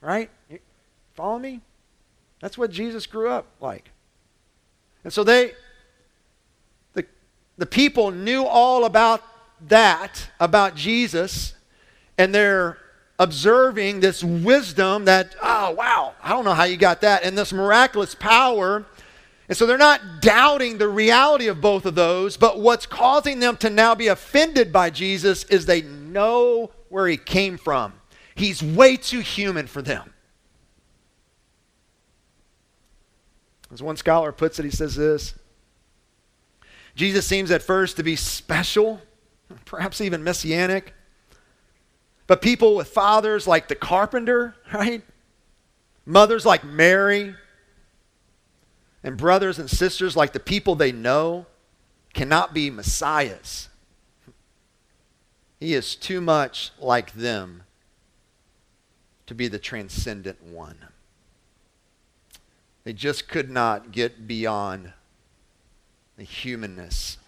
Right? 0.00 0.30
You 0.48 0.60
follow 1.14 1.40
me? 1.40 1.62
That's 2.40 2.56
what 2.56 2.70
Jesus 2.70 3.06
grew 3.06 3.28
up 3.28 3.46
like. 3.60 3.90
And 5.02 5.12
so 5.12 5.24
they, 5.24 5.46
the, 5.46 5.56
the 7.62 7.66
people 7.66 8.10
knew 8.10 8.44
all 8.44 8.84
about 8.84 9.22
that, 9.68 10.28
about 10.40 10.74
Jesus, 10.74 11.54
and 12.18 12.34
they're 12.34 12.76
observing 13.20 14.00
this 14.00 14.24
wisdom 14.24 15.04
that, 15.04 15.36
oh, 15.40 15.70
wow, 15.70 16.12
I 16.20 16.30
don't 16.30 16.44
know 16.44 16.54
how 16.54 16.64
you 16.64 16.76
got 16.76 17.02
that, 17.02 17.22
and 17.22 17.38
this 17.38 17.52
miraculous 17.52 18.16
power. 18.16 18.84
And 19.48 19.56
so 19.56 19.64
they're 19.64 19.78
not 19.78 20.00
doubting 20.20 20.78
the 20.78 20.88
reality 20.88 21.46
of 21.46 21.60
both 21.60 21.86
of 21.86 21.94
those, 21.94 22.36
but 22.36 22.58
what's 22.58 22.84
causing 22.84 23.38
them 23.38 23.56
to 23.58 23.70
now 23.70 23.94
be 23.94 24.08
offended 24.08 24.72
by 24.72 24.90
Jesus 24.90 25.44
is 25.44 25.64
they 25.64 25.82
know 25.82 26.72
where 26.88 27.06
he 27.06 27.16
came 27.16 27.56
from. 27.56 27.92
He's 28.34 28.60
way 28.60 28.96
too 28.96 29.20
human 29.20 29.68
for 29.68 29.82
them. 29.82 30.12
As 33.72 33.80
one 33.80 33.96
scholar 33.96 34.32
puts 34.32 34.58
it, 34.58 34.64
he 34.64 34.72
says 34.72 34.96
this 34.96 35.34
Jesus 36.94 37.26
seems 37.26 37.50
at 37.50 37.62
first 37.62 37.96
to 37.96 38.02
be 38.02 38.16
special, 38.16 39.00
perhaps 39.64 40.00
even 40.00 40.22
messianic. 40.22 40.94
But 42.26 42.42
people 42.42 42.76
with 42.76 42.88
fathers 42.88 43.46
like 43.46 43.68
the 43.68 43.74
carpenter, 43.74 44.54
right? 44.72 45.02
Mothers 46.04 46.44
like 46.44 46.64
Mary, 46.64 47.34
and 49.04 49.16
brothers 49.16 49.58
and 49.58 49.68
sisters 49.68 50.16
like 50.16 50.32
the 50.32 50.40
people 50.40 50.74
they 50.74 50.92
know 50.92 51.46
cannot 52.14 52.54
be 52.54 52.70
messiahs. 52.70 53.68
He 55.58 55.74
is 55.74 55.94
too 55.94 56.20
much 56.20 56.72
like 56.78 57.12
them 57.12 57.62
to 59.26 59.34
be 59.34 59.48
the 59.48 59.58
transcendent 59.58 60.42
one. 60.42 60.86
They 62.84 62.92
just 62.92 63.28
could 63.28 63.48
not 63.48 63.92
get 63.92 64.26
beyond 64.26 64.92
the 66.16 66.24
humanness 66.24 67.18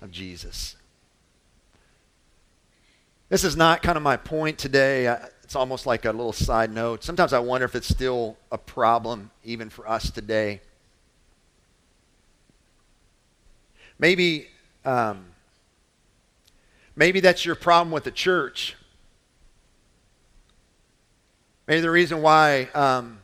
of 0.00 0.10
Jesus. 0.10 0.76
This 3.28 3.44
is 3.44 3.56
not 3.56 3.82
kind 3.82 3.96
of 3.96 4.02
my 4.02 4.16
point 4.16 4.58
today. 4.58 5.06
It's 5.42 5.56
almost 5.56 5.86
like 5.86 6.04
a 6.04 6.10
little 6.10 6.34
side 6.34 6.70
note. 6.70 7.02
Sometimes 7.02 7.32
I 7.32 7.38
wonder 7.38 7.64
if 7.64 7.74
it's 7.74 7.88
still 7.88 8.36
a 8.50 8.58
problem 8.58 9.30
even 9.42 9.70
for 9.70 9.88
us 9.88 10.10
today. 10.10 10.60
Maybe, 13.98 14.48
um, 14.84 15.26
maybe 16.94 17.20
that's 17.20 17.46
your 17.46 17.54
problem 17.54 17.90
with 17.90 18.04
the 18.04 18.10
church. 18.10 18.76
Maybe 21.66 21.80
the 21.80 21.90
reason 21.90 22.20
why 22.20 22.68
um, 22.74 23.20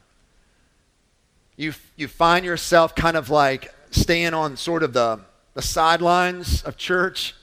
you, 1.56 1.74
you 1.96 2.08
find 2.08 2.44
yourself 2.46 2.94
kind 2.94 3.16
of 3.16 3.28
like 3.28 3.74
staying 3.90 4.34
on 4.34 4.56
sort 4.56 4.82
of 4.82 4.92
the, 4.92 5.20
the 5.54 5.62
sidelines 5.62 6.62
of 6.62 6.76
church. 6.76 7.34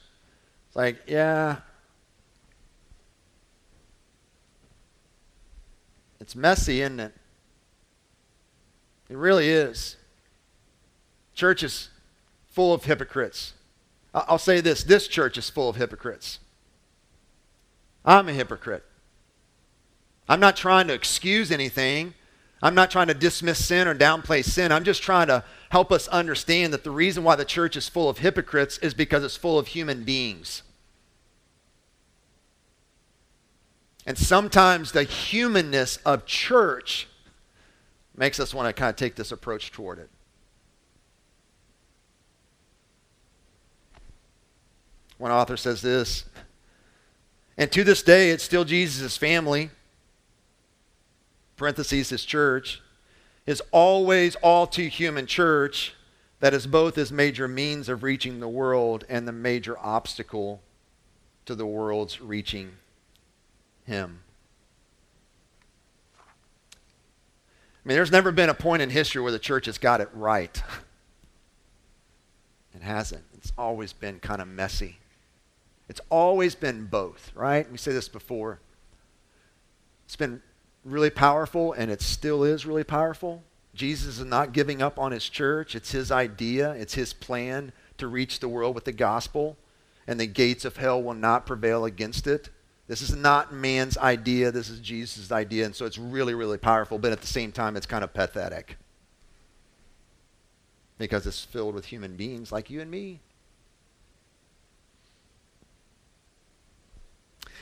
It's 0.68 0.76
like, 0.76 0.98
yeah. 1.08 1.58
It's 6.20 6.36
messy, 6.36 6.82
isn't 6.82 7.00
it? 7.00 7.14
It 9.10 9.18
really 9.18 9.50
is. 9.50 9.98
Church 11.34 11.64
is 11.64 11.90
full 12.50 12.74
of 12.74 12.86
hypocrites. 12.86 13.54
I'll 14.14 14.38
say 14.38 14.62
this 14.62 14.84
this 14.84 15.08
church 15.08 15.38
is 15.38 15.50
full 15.50 15.70
of 15.70 15.76
hypocrites. 15.76 16.40
I'm 18.06 18.30
a 18.30 18.34
hypocrite. 18.34 18.86
I'm 20.30 20.40
not 20.40 20.56
trying 20.56 20.88
to 20.88 20.94
excuse 20.94 21.52
anything. 21.52 22.14
I'm 22.62 22.76
not 22.76 22.90
trying 22.90 23.08
to 23.08 23.14
dismiss 23.14 23.64
sin 23.64 23.88
or 23.88 23.94
downplay 23.94 24.44
sin. 24.44 24.72
I'm 24.72 24.84
just 24.84 25.04
trying 25.04 25.28
to 25.28 25.44
help 25.70 25.92
us 25.92 26.08
understand 26.08 26.74
that 26.74 26.84
the 26.84 26.92
reason 26.92 27.24
why 27.24 27.36
the 27.36 27.46
church 27.46 27.76
is 27.76 27.90
full 27.90 28.10
of 28.10 28.20
hypocrites 28.20 28.78
is 28.80 28.94
because 28.94 29.24
it's 29.24 29.36
full 29.36 29.60
of 29.60 29.68
human 29.68 30.04
beings. 30.04 30.64
And 34.06 34.18
sometimes 34.18 34.92
the 34.92 35.04
humanness 35.04 35.98
of 36.06 36.26
church 36.26 37.08
makes 38.16 38.40
us 38.40 38.54
want 38.54 38.68
to 38.68 38.74
kind 38.74 38.90
of 38.90 38.96
take 38.96 39.16
this 39.16 39.32
approach 39.32 39.72
toward 39.72 40.00
it. 40.00 40.10
One 45.18 45.32
author 45.32 45.58
says 45.58 45.82
this, 45.82 46.26
and 47.58 47.72
to 47.72 47.84
this 47.84 48.04
day, 48.04 48.32
it's 48.32 48.44
still 48.44 48.66
Jesus' 48.66 49.16
family 49.16 49.70
parentheses, 51.58 52.10
his 52.10 52.26
church, 52.26 52.82
is 53.46 53.62
always 53.72 54.36
all 54.38 54.68
too 54.68 54.88
human 54.88 55.26
church 55.26 55.94
that 56.40 56.54
is 56.54 56.68
both 56.68 56.96
his 56.96 57.12
major 57.12 57.48
means 57.48 57.90
of 57.90 58.04
reaching 58.04 58.40
the 58.40 58.48
world 58.48 59.04
and 59.08 59.28
the 59.28 59.32
major 59.32 59.78
obstacle 59.80 60.62
to 61.46 61.56
the 61.56 61.66
world's 61.66 62.22
reaching 62.22 62.74
him. 63.86 64.20
I 66.20 67.88
mean, 67.88 67.96
there's 67.96 68.12
never 68.12 68.32
been 68.32 68.50
a 68.50 68.56
point 68.56 68.82
in 68.82 68.90
history 68.90 69.22
where 69.22 69.32
the 69.32 69.40
church 69.40 69.68
has 69.68 69.78
got 69.78 70.02
it 70.02 70.10
right. 70.14 70.62
It 72.76 72.82
hasn't. 72.82 73.24
It's 73.36 73.54
always 73.58 73.94
been 73.94 74.20
kind 74.20 74.42
of 74.42 74.50
messy. 74.50 74.98
It's 75.88 76.02
always 76.10 76.56
been 76.56 76.88
both, 76.88 77.32
right? 77.34 77.72
We 77.72 77.78
say 77.78 77.94
this 77.94 78.10
before. 78.10 78.60
It's 80.06 80.18
been 80.18 80.42
really 80.86 81.10
powerful, 81.10 81.74
and 81.74 81.92
it 81.92 82.02
still 82.02 82.44
is 82.44 82.66
really 82.66 82.84
powerful. 82.84 83.44
Jesus 83.74 84.20
is 84.20 84.26
not 84.26 84.54
giving 84.54 84.82
up 84.82 84.98
on 84.98 85.12
his 85.12 85.28
church. 85.28 85.76
It's 85.76 85.92
his 85.92 86.12
idea, 86.12 86.72
it's 86.72 86.94
his 86.94 87.12
plan 87.12 87.74
to 87.98 88.08
reach 88.08 88.40
the 88.40 88.48
world 88.48 88.76
with 88.76 88.86
the 88.86 88.94
gospel, 88.94 89.58
and 90.08 90.20
the 90.20 90.28
gates 90.28 90.64
of 90.64 90.78
hell 90.78 91.02
will 91.02 91.14
not 91.14 91.46
prevail 91.46 91.84
against 91.84 92.28
it. 92.28 92.50
This 92.88 93.02
is 93.02 93.16
not 93.16 93.52
man's 93.52 93.98
idea, 93.98 94.52
this 94.52 94.70
is 94.70 94.80
Jesus' 94.80 95.32
idea, 95.32 95.66
and 95.66 95.76
so 95.76 95.86
it's 95.86 95.98
really, 95.98 96.36
really 96.36 96.60
powerful, 96.60 97.00
but 97.00 97.12
at 97.12 97.22
the 97.22 97.28
same 97.28 97.52
time, 97.52 97.76
it's 97.76 97.88
kind 97.88 98.04
of 98.04 98.14
pathetic 98.14 98.78
because 100.98 101.26
it's 101.26 101.44
filled 101.44 101.76
with 101.76 101.86
human 101.86 102.16
beings 102.16 102.52
like 102.52 102.70
you 102.70 102.80
and 102.80 102.90
me. 102.90 103.20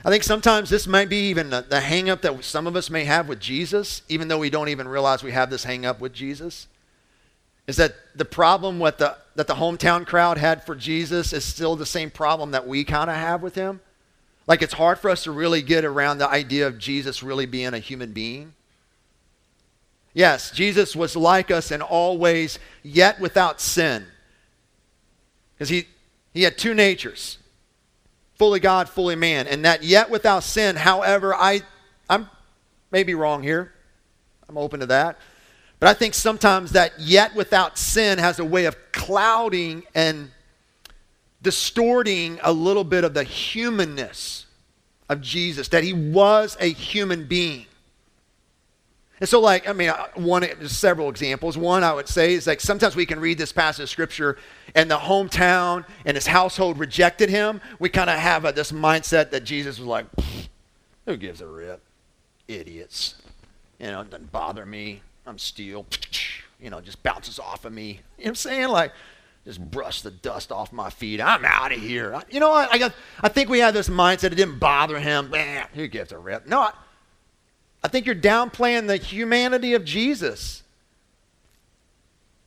I 0.06 0.10
think 0.10 0.24
sometimes 0.24 0.70
this 0.70 0.86
might 0.86 1.10
be 1.10 1.30
even 1.30 1.50
the, 1.50 1.62
the 1.62 1.80
hang 1.80 2.10
up 2.10 2.22
that 2.22 2.44
some 2.44 2.68
of 2.68 2.76
us 2.76 2.90
may 2.90 3.06
have 3.06 3.28
with 3.28 3.40
Jesus, 3.40 4.02
even 4.10 4.28
though 4.28 4.40
we 4.40 4.50
don't 4.50 4.70
even 4.70 4.88
realize 4.88 5.24
we 5.24 5.32
have 5.32 5.50
this 5.50 5.64
hang 5.64 5.86
up 5.86 6.02
with 6.02 6.14
Jesus. 6.14 6.68
Is 7.68 7.78
that 7.78 7.96
the 8.16 8.26
problem 8.26 8.80
with 8.80 8.98
the, 8.98 9.16
that 9.36 9.48
the 9.48 9.56
hometown 9.56 10.06
crowd 10.06 10.38
had 10.38 10.66
for 10.66 10.76
Jesus 10.76 11.32
is 11.32 11.46
still 11.46 11.76
the 11.76 11.86
same 11.86 12.12
problem 12.12 12.52
that 12.52 12.68
we 12.68 12.84
kind 12.84 13.10
of 13.10 13.16
have 13.16 13.42
with 13.42 13.56
him? 13.56 13.80
Like 14.46 14.62
it's 14.62 14.74
hard 14.74 15.00
for 15.00 15.10
us 15.10 15.24
to 15.24 15.32
really 15.32 15.62
get 15.62 15.86
around 15.86 16.18
the 16.18 16.30
idea 16.30 16.68
of 16.68 16.78
Jesus 16.78 17.24
really 17.24 17.46
being 17.46 17.74
a 17.74 17.80
human 17.80 18.12
being. 18.12 18.54
Yes, 20.14 20.52
Jesus 20.52 20.96
was 20.96 21.16
like 21.16 21.50
us 21.50 21.72
in 21.72 21.82
all 21.82 22.18
ways, 22.18 22.60
yet 22.84 23.20
without 23.20 23.62
sin. 23.62 24.06
Because 25.56 25.70
he, 25.70 25.88
he 26.34 26.44
had 26.44 26.58
two 26.58 26.74
natures 26.74 27.38
fully 28.36 28.60
God, 28.60 28.90
fully 28.90 29.16
man. 29.16 29.48
And 29.48 29.66
that 29.66 29.84
yet 29.84 30.10
without 30.10 30.44
sin, 30.44 30.76
however, 30.76 31.34
I, 31.34 31.62
I'm 32.10 32.30
maybe 32.92 33.16
wrong 33.16 33.44
here. 33.44 33.74
I'm 34.50 34.58
open 34.58 34.80
to 34.82 34.86
that. 34.88 35.18
But 35.80 35.90
I 35.90 35.94
think 35.94 36.14
sometimes 36.14 36.72
that 36.72 36.94
yet 37.00 37.36
without 37.36 37.78
sin 37.78 38.18
has 38.18 38.40
a 38.40 38.46
way 38.46 38.66
of 38.66 38.76
clouding 38.92 39.84
and 39.94 40.32
distorting 41.42 42.40
a 42.42 42.54
little 42.54 42.86
bit 42.86 43.04
of 43.04 43.14
the 43.14 43.24
humanness 43.24 44.46
of 45.10 45.20
Jesus, 45.20 45.68
that 45.70 45.84
he 45.84 45.92
was 45.92 46.56
a 46.60 46.72
human 46.72 47.26
being. 47.28 47.66
And 49.20 49.30
so, 49.30 49.40
like, 49.40 49.70
I 49.70 49.74
mean, 49.74 49.90
uh, 49.90 50.08
one, 50.16 50.44
several 50.68 51.10
examples. 51.10 51.58
One 51.58 51.84
I 51.84 51.94
would 51.94 52.08
say 52.08 52.34
is 52.34 52.48
like 52.48 52.60
sometimes 52.60 52.96
we 52.96 53.06
can 53.06 53.20
read 53.20 53.38
this 53.38 53.52
passage 53.52 53.84
of 53.84 53.90
scripture 53.90 54.38
and 54.76 54.90
the 54.90 54.98
hometown 54.98 55.86
and 56.06 56.16
his 56.16 56.28
household 56.28 56.80
rejected 56.80 57.30
him. 57.30 57.62
We 57.80 57.90
kind 57.90 58.10
of 58.10 58.20
have 58.20 58.44
a, 58.46 58.52
this 58.52 58.72
mindset 58.72 59.32
that 59.32 59.44
Jesus 59.44 59.80
was 59.80 59.88
like, 59.88 60.08
who 61.06 61.16
gives 61.16 61.42
a 61.42 61.48
rip? 61.48 61.82
Idiots. 62.48 63.16
You 63.80 63.88
know, 63.88 64.02
it 64.02 64.10
doesn't 64.10 64.32
bother 64.32 64.66
me. 64.66 65.02
I'm 65.26 65.38
steel. 65.38 65.86
You 66.60 66.70
know, 66.70 66.82
just 66.82 67.04
bounces 67.04 67.40
off 67.40 67.66
of 67.66 67.74
me. 67.74 67.88
You 67.88 67.94
know 67.94 68.00
what 68.18 68.28
I'm 68.28 68.36
saying? 68.36 68.68
Like, 68.70 68.92
just 69.46 69.60
brush 69.72 70.02
the 70.02 70.12
dust 70.12 70.52
off 70.52 70.72
my 70.72 70.90
feet. 70.90 71.20
I'm 71.20 71.44
out 71.44 71.74
of 71.74 71.80
here. 71.80 72.22
You 72.30 72.40
know, 72.40 72.52
I, 72.52 72.68
I, 72.72 72.92
I 73.22 73.30
think 73.30 73.50
we 73.50 73.60
have 73.60 73.74
this 73.74 73.90
mindset. 73.90 74.32
It 74.32 74.36
didn't 74.36 74.60
bother 74.60 75.00
him. 75.00 75.30
Man, 75.30 75.68
who 75.74 75.88
gives 75.88 76.12
a 76.14 76.18
rip? 76.18 76.48
No, 76.48 76.62
I, 76.62 76.74
I 77.84 77.90
think 77.90 78.06
you're 78.06 78.16
downplaying 78.16 78.88
the 78.88 78.98
humanity 78.98 79.74
of 79.74 79.84
Jesus. 79.84 80.64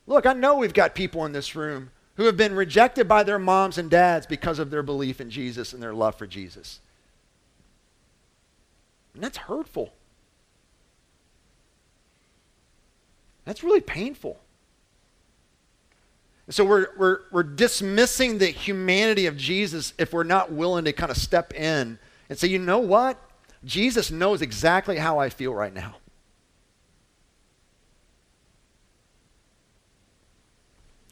Look, 0.06 0.24
I 0.24 0.32
know 0.32 0.56
we've 0.56 0.72
got 0.72 0.94
people 0.94 1.26
in 1.26 1.32
this 1.32 1.54
room 1.54 1.90
who 2.14 2.24
have 2.24 2.36
been 2.36 2.54
rejected 2.54 3.06
by 3.06 3.22
their 3.22 3.38
moms 3.38 3.76
and 3.76 3.90
dads 3.90 4.26
because 4.26 4.58
of 4.58 4.70
their 4.70 4.82
belief 4.82 5.20
in 5.20 5.30
Jesus 5.30 5.72
and 5.72 5.82
their 5.82 5.92
love 5.92 6.14
for 6.14 6.26
Jesus. 6.26 6.80
And 9.14 9.22
that's 9.22 9.36
hurtful. 9.36 9.92
That's 13.44 13.62
really 13.62 13.80
painful. 13.80 14.38
so 16.48 16.64
we're, 16.64 16.88
we're, 16.96 17.20
we're 17.30 17.42
dismissing 17.42 18.38
the 18.38 18.46
humanity 18.46 19.26
of 19.26 19.36
Jesus 19.36 19.92
if 19.98 20.12
we're 20.12 20.24
not 20.24 20.52
willing 20.52 20.84
to 20.86 20.92
kind 20.92 21.10
of 21.10 21.16
step 21.16 21.52
in 21.54 21.98
and 22.28 22.38
say, 22.38 22.48
you 22.48 22.58
know 22.58 22.78
what? 22.78 23.20
Jesus 23.64 24.10
knows 24.10 24.42
exactly 24.42 24.96
how 24.96 25.18
I 25.18 25.28
feel 25.28 25.54
right 25.54 25.74
now. 25.74 25.96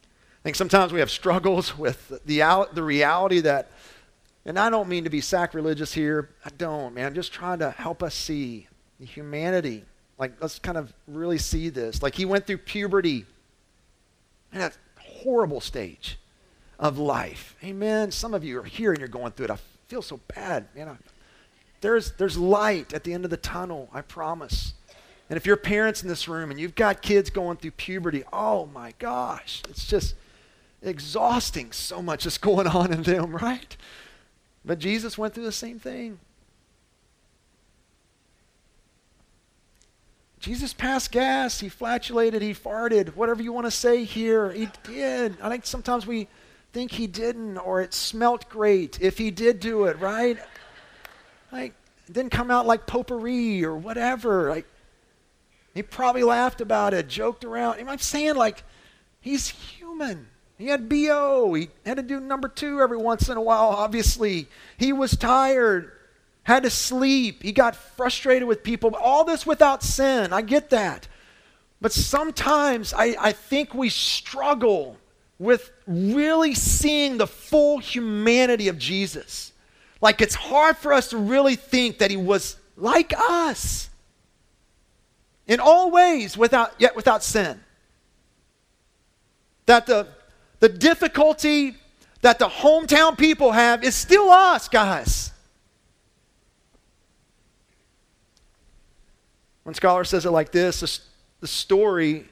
I 0.03 0.43
think 0.45 0.57
sometimes 0.57 0.93
we 0.93 1.01
have 1.01 1.11
struggles 1.11 1.79
with 1.79 2.21
the, 2.27 2.69
the 2.73 2.83
reality 2.83 3.41
that, 3.41 3.71
and 4.45 4.59
I 4.59 4.69
don't 4.69 4.89
mean 4.89 5.05
to 5.05 5.11
be 5.11 5.23
sacrilegious 5.23 5.95
here. 5.95 6.31
I 6.45 6.51
don't, 6.59 6.95
man. 6.95 7.07
I'm 7.07 7.15
just 7.15 7.33
trying 7.33 7.61
to 7.61 7.71
help 7.71 8.03
us 8.03 8.15
see 8.15 8.69
the 9.01 9.07
humanity. 9.07 9.85
Like, 10.19 10.35
let's 10.41 10.59
kind 10.59 10.77
of 10.77 10.93
really 11.09 11.39
see 11.39 11.71
this. 11.71 12.03
Like, 12.03 12.15
he 12.15 12.27
went 12.27 12.47
through 12.47 12.59
puberty. 12.59 13.25
And 14.53 14.63
that 14.63 14.77
horrible 15.01 15.61
stage 15.61 16.19
of 16.79 16.99
life. 16.99 17.57
Amen. 17.65 18.11
Some 18.13 18.35
of 18.35 18.45
you 18.45 18.61
are 18.61 18.65
here 18.65 18.91
and 18.91 19.01
you're 19.01 19.09
going 19.09 19.33
through 19.33 19.47
it. 19.47 19.51
I 19.51 19.59
feel 19.89 20.03
so 20.03 20.21
bad. 20.29 20.67
Man, 20.77 20.89
I 20.91 20.97
there's, 21.81 22.13
there's 22.13 22.39
light 22.39 22.93
at 22.93 23.05
the 23.05 23.13
end 23.13 23.25
of 23.25 23.31
the 23.31 23.37
tunnel, 23.37 23.89
I 23.93 24.01
promise. 24.01 24.75
And 25.29 25.37
if 25.37 25.47
you're 25.47 25.57
parents 25.57 26.03
in 26.03 26.09
this 26.09 26.29
room 26.29 26.51
and 26.51 26.61
you've 26.61 26.75
got 26.75 27.03
kids 27.03 27.31
going 27.31 27.57
through 27.57 27.73
puberty, 27.73 28.25
oh 28.33 28.67
my 28.67 28.95
gosh, 28.99 29.63
it's 29.69 29.87
just 29.87 30.15
exhausting 30.83 31.73
so 31.73 32.03
much 32.03 32.27
is 32.27 32.39
going 32.39 32.67
on 32.67 32.93
in 32.93 33.03
them, 33.03 33.35
right? 33.43 33.77
But 34.65 34.79
Jesus 34.79 35.19
went 35.19 35.35
through 35.35 35.45
the 35.45 35.53
same 35.53 35.79
thing. 35.79 36.19
Jesus 40.39 40.75
passed 40.75 41.11
gas, 41.11 41.61
he 41.61 41.71
flatulated, 41.71 42.43
he 42.43 42.53
farted, 42.53 43.17
whatever 43.17 43.43
you 43.43 43.51
want 43.51 43.67
to 43.67 43.71
say 43.71 44.05
here, 44.05 44.53
he 44.53 44.69
did. 44.83 45.39
I 45.41 45.49
think 45.49 45.65
sometimes 45.65 46.07
we 46.07 46.29
think 46.75 46.93
he 46.93 47.07
didn't 47.07 47.57
or 47.57 47.81
it 47.81 47.95
smelt 47.95 48.51
great 48.51 49.01
if 49.01 49.17
he 49.17 49.31
did 49.31 49.59
do 49.59 49.85
it, 49.85 49.99
right? 49.99 50.37
Like, 51.55 51.75
didn't 52.11 52.33
come 52.33 52.51
out 52.51 52.67
like 52.67 52.85
potpourri 52.85 53.65
or 53.65 53.77
whatever. 53.77 54.51
Like, 54.51 54.67
he 55.73 55.85
probably 55.85 56.25
laughed 56.25 56.61
about 56.61 56.95
it, 56.95 57.07
joked 57.07 57.45
around. 57.45 57.89
I'm 57.89 57.99
saying, 57.99 58.35
like, 58.35 58.65
he's 59.21 59.49
human. 59.49 60.27
He 60.59 60.67
had 60.67 60.89
BO. 60.89 61.55
He 61.55 61.69
had 61.87 61.97
to 61.99 62.03
do 62.03 62.19
number 62.19 62.49
two 62.49 62.81
every 62.81 62.97
once 62.97 63.29
in 63.29 63.37
a 63.37 63.41
while, 63.41 63.69
obviously. 63.69 64.49
He 64.77 64.93
was 64.93 65.17
tired, 65.17 65.93
had 66.43 66.65
to 66.65 66.71
sleep. 66.71 67.45
He 67.45 67.53
got 67.53 67.77
frustrated 67.77 68.49
with 68.49 68.65
people. 68.65 68.93
All 68.97 69.23
this 69.23 69.47
without 69.47 69.85
sin. 69.85 70.33
I 70.33 70.43
get 70.43 70.71
that. 70.71 71.07
But 71.81 71.93
sometimes 71.93 72.93
I, 72.93 73.15
I 73.21 73.31
think 73.31 73.75
we 73.75 73.91
struggle 73.91 74.97
with 75.39 75.71
really 75.87 76.55
seeing 76.55 77.19
the 77.19 77.29
full 77.29 77.79
humanity 77.79 78.67
of 78.67 78.77
Jesus. 78.77 79.53
Like 80.05 80.21
it's 80.21 80.35
hard 80.35 80.77
for 80.77 80.93
us 80.93 81.09
to 81.09 81.17
really 81.17 81.57
think 81.57 82.01
that 82.01 82.11
he 82.11 82.19
was 82.19 82.57
like 82.77 83.15
us 83.17 83.89
in 85.47 85.61
all 85.61 85.91
ways 85.91 86.37
without 86.37 86.75
yet 86.79 86.95
without 86.95 87.23
sin. 87.25 87.59
That 89.65 89.87
the 89.87 90.09
the 90.61 90.69
difficulty 90.69 91.77
that 92.21 92.39
the 92.39 92.51
hometown 92.51 93.17
people 93.17 93.53
have 93.53 93.83
is 93.83 93.95
still 93.95 94.29
us, 94.29 94.69
guys. 94.69 95.33
One 99.63 99.75
scholar 99.75 100.05
says 100.05 100.27
it 100.27 100.31
like 100.33 100.53
this 100.53 101.01
the 101.41 101.47
story 101.47 102.29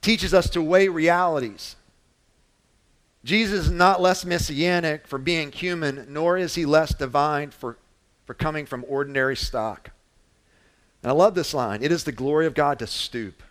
teaches 0.00 0.34
us 0.34 0.50
to 0.50 0.60
weigh 0.60 0.88
realities. 0.88 1.76
Jesus 3.24 3.66
is 3.66 3.70
not 3.70 4.02
less 4.02 4.24
messianic 4.24 5.06
for 5.06 5.18
being 5.18 5.50
human, 5.50 6.06
nor 6.10 6.36
is 6.36 6.54
he 6.54 6.66
less 6.66 6.94
divine 6.94 7.50
for, 7.50 7.78
for 8.26 8.34
coming 8.34 8.66
from 8.66 8.84
ordinary 8.86 9.34
stock. 9.34 9.90
And 11.02 11.10
I 11.10 11.14
love 11.14 11.34
this 11.34 11.54
line 11.54 11.82
it 11.82 11.90
is 11.90 12.04
the 12.04 12.12
glory 12.12 12.46
of 12.46 12.54
God 12.54 12.78
to 12.78 12.86
stoop. 12.86 13.42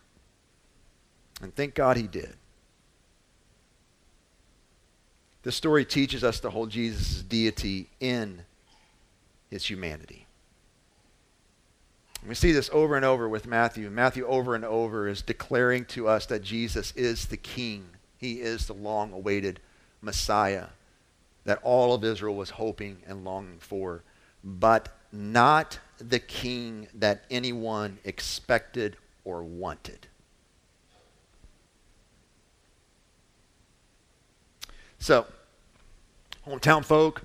And 1.42 1.54
thank 1.56 1.74
God 1.74 1.98
he 1.98 2.08
did. 2.08 2.36
This 5.42 5.56
story 5.56 5.84
teaches 5.84 6.24
us 6.24 6.40
to 6.42 6.52
hold 6.52 6.70
Jesus' 6.70 7.22
deity 7.22 7.90
in 8.00 8.44
his 9.50 9.66
humanity. 9.66 10.26
We 12.26 12.36
see 12.36 12.54
this 12.54 12.70
over 12.72 12.96
and 12.96 13.04
over 13.04 13.28
with 13.28 13.46
Matthew. 13.46 13.90
Matthew, 13.90 14.26
over 14.26 14.56
and 14.56 14.64
over, 14.64 15.10
is 15.10 15.22
declaring 15.22 15.84
to 15.86 16.08
us 16.08 16.26
that 16.28 16.42
Jesus 16.42 16.94
is 16.96 17.26
the 17.26 17.36
King 17.36 17.86
he 18.24 18.40
is 18.40 18.68
the 18.68 18.74
long 18.74 19.12
awaited 19.12 19.60
Messiah 20.02 20.68
that 21.44 21.60
all 21.62 21.94
of 21.94 22.06
Israel 22.06 22.36
was 22.36 22.52
hoping 22.52 23.00
and 23.06 23.26
longing 23.26 23.58
for, 23.60 24.02
but 24.46 24.98
not 25.12 25.78
the 25.98 26.20
king 26.20 26.88
that 26.94 27.26
anyone 27.30 27.98
expected 28.06 28.96
or 29.26 29.44
wanted. 29.44 30.08
So, 35.00 35.26
hometown 36.48 36.86
folk 36.86 37.24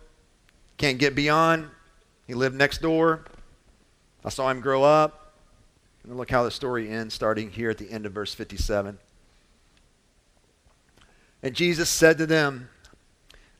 can't 0.78 0.98
get 0.98 1.14
beyond. 1.14 1.68
He 2.26 2.34
lived 2.34 2.56
next 2.56 2.82
door. 2.82 3.24
I 4.24 4.30
saw 4.30 4.50
him 4.50 4.60
grow 4.60 4.82
up. 4.82 5.34
And 6.02 6.16
look 6.16 6.28
how 6.28 6.42
the 6.42 6.50
story 6.50 6.88
ends, 6.88 7.14
starting 7.14 7.52
here 7.52 7.70
at 7.70 7.78
the 7.78 7.88
end 7.88 8.04
of 8.04 8.12
verse 8.12 8.34
57. 8.34 8.98
And 11.42 11.54
Jesus 11.54 11.88
said 11.88 12.18
to 12.18 12.26
them, 12.26 12.68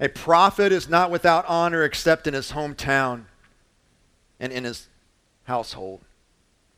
A 0.00 0.08
prophet 0.08 0.72
is 0.72 0.88
not 0.88 1.10
without 1.10 1.44
honor 1.46 1.84
except 1.84 2.26
in 2.26 2.34
his 2.34 2.52
hometown 2.52 3.24
and 4.40 4.52
in 4.52 4.64
his 4.64 4.88
household. 5.44 6.00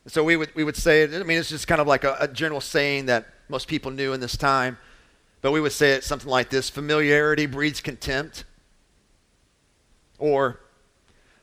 So 0.07 0.25
we 0.25 0.37
would, 0.37 0.55
we 0.55 0.65
would 0.65 0.77
say, 0.77 1.05
I 1.05 1.23
mean, 1.23 1.39
it's 1.39 1.51
just 1.51 1.69
kind 1.69 1.81
of 1.81 1.87
like 1.87 2.05
a, 2.05 2.17
a 2.21 2.29
general 2.29 2.61
saying 2.61 3.07
that 3.07 3.27
most 3.49 3.69
people 3.69 3.91
knew 3.91 4.13
in 4.13 4.21
this 4.21 4.37
time, 4.37 4.79
but 5.41 5.53
we 5.53 5.61
would 5.61 5.73
say 5.73 5.93
it 5.93 6.05
something 6.05 6.29
like 6.29 6.51
this 6.51 6.71
familiarity 6.71 7.47
breeds 7.47 7.81
contempt. 7.81 8.45
Or, 10.19 10.61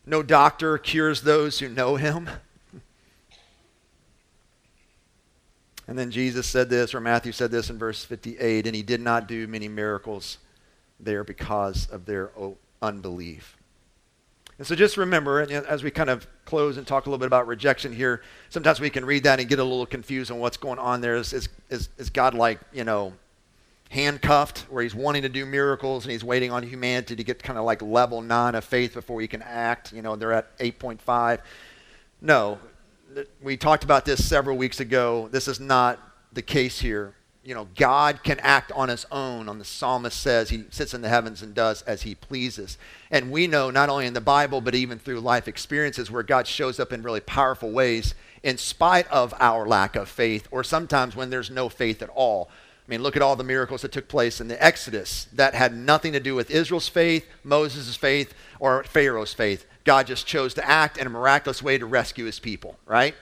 no 0.05 0.23
doctor 0.23 0.77
cures 0.77 1.21
those 1.21 1.59
who 1.59 1.67
know 1.67 1.97
him. 1.97 2.29
And 5.87 5.97
then 5.97 6.11
Jesus 6.11 6.45
said 6.45 6.69
this, 6.69 6.93
or 6.93 6.99
Matthew 6.99 7.31
said 7.31 7.49
this 7.49 7.69
in 7.69 7.77
verse 7.77 8.03
58, 8.03 8.67
and 8.67 8.75
he 8.75 8.83
did 8.83 8.99
not 8.99 9.27
do 9.27 9.47
many 9.47 9.67
miracles 9.67 10.37
there 10.99 11.23
because 11.23 11.87
of 11.89 12.05
their 12.05 12.31
unbelief. 12.81 13.57
And 14.57 14.65
so 14.65 14.75
just 14.75 14.97
remember, 14.97 15.41
as 15.41 15.83
we 15.83 15.91
kind 15.91 16.09
of 16.09 16.27
close 16.45 16.77
and 16.77 16.87
talk 16.87 17.05
a 17.05 17.09
little 17.09 17.19
bit 17.19 17.27
about 17.27 17.47
rejection 17.47 17.93
here, 17.93 18.23
sometimes 18.49 18.79
we 18.79 18.89
can 18.89 19.05
read 19.05 19.23
that 19.23 19.39
and 19.39 19.47
get 19.47 19.59
a 19.59 19.63
little 19.63 19.85
confused 19.85 20.31
on 20.31 20.39
what's 20.39 20.57
going 20.57 20.79
on 20.79 20.99
there. 20.99 21.15
Is, 21.15 21.31
is, 21.31 21.49
is, 21.69 21.89
is 21.97 22.09
God 22.09 22.33
like, 22.33 22.59
you 22.73 22.83
know, 22.83 23.13
handcuffed 23.89 24.65
where 24.69 24.81
he's 24.81 24.95
wanting 24.95 25.21
to 25.21 25.29
do 25.29 25.45
miracles 25.45 26.05
and 26.05 26.11
he's 26.11 26.23
waiting 26.23 26.51
on 26.51 26.63
humanity 26.63 27.15
to 27.15 27.23
get 27.23 27.41
kind 27.41 27.59
of 27.59 27.65
like 27.65 27.81
level 27.81 28.21
nine 28.21 28.55
of 28.55 28.63
faith 28.65 28.95
before 28.95 29.21
he 29.21 29.27
can 29.27 29.43
act? 29.43 29.93
You 29.93 30.01
know, 30.01 30.15
they're 30.15 30.33
at 30.33 30.57
8.5. 30.57 31.39
No. 32.21 32.57
We 33.41 33.57
talked 33.57 33.83
about 33.83 34.05
this 34.05 34.25
several 34.25 34.57
weeks 34.57 34.79
ago. 34.79 35.29
This 35.31 35.47
is 35.47 35.59
not 35.59 35.99
the 36.33 36.41
case 36.41 36.79
here 36.79 37.15
you 37.47 37.53
know, 37.53 37.69
God 37.77 38.23
can 38.25 38.41
act 38.41 38.73
on 38.73 38.89
his 38.89 39.05
own. 39.09 39.47
On 39.47 39.57
the 39.57 39.63
psalmist 39.63 40.19
says 40.19 40.49
he 40.49 40.65
sits 40.69 40.93
in 40.93 40.99
the 40.99 41.07
heavens 41.07 41.41
and 41.41 41.55
does 41.55 41.81
as 41.83 42.01
he 42.01 42.13
pleases. 42.13 42.77
And 43.09 43.31
we 43.31 43.47
know 43.47 43.69
not 43.69 43.87
only 43.87 44.05
in 44.05 44.13
the 44.13 44.19
Bible, 44.19 44.59
but 44.59 44.75
even 44.75 44.99
through 44.99 45.21
life 45.21 45.47
experiences 45.47 46.11
where 46.11 46.23
God 46.23 46.45
shows 46.45 46.77
up 46.77 46.91
in 46.91 47.03
really 47.03 47.21
powerful 47.21 47.71
ways 47.71 48.15
in 48.43 48.57
spite 48.57 49.07
of 49.07 49.33
our 49.39 49.65
lack 49.65 49.95
of 49.95 50.09
faith, 50.09 50.45
or 50.51 50.61
sometimes 50.61 51.15
when 51.15 51.29
there's 51.29 51.49
no 51.49 51.69
faith 51.69 52.01
at 52.01 52.09
all. 52.09 52.49
I 52.85 52.91
mean, 52.91 53.01
look 53.01 53.15
at 53.15 53.21
all 53.21 53.37
the 53.37 53.45
miracles 53.45 53.81
that 53.83 53.93
took 53.93 54.09
place 54.09 54.41
in 54.41 54.49
the 54.49 54.61
Exodus 54.61 55.27
that 55.31 55.53
had 55.53 55.73
nothing 55.73 56.11
to 56.11 56.19
do 56.19 56.35
with 56.35 56.51
Israel's 56.51 56.89
faith, 56.89 57.25
Moses' 57.45 57.95
faith, 57.95 58.33
or 58.59 58.83
Pharaoh's 58.83 59.33
faith. 59.33 59.65
God 59.87 60.05
just 60.05 60.27
chose 60.27 60.53
to 60.55 60.69
act 60.69 60.97
in 60.97 61.07
a 61.07 61.09
miraculous 61.09 61.63
way 61.63 61.77
to 61.77 61.85
rescue 61.85 62.25
his 62.25 62.39
people, 62.39 62.77
right? 62.85 63.15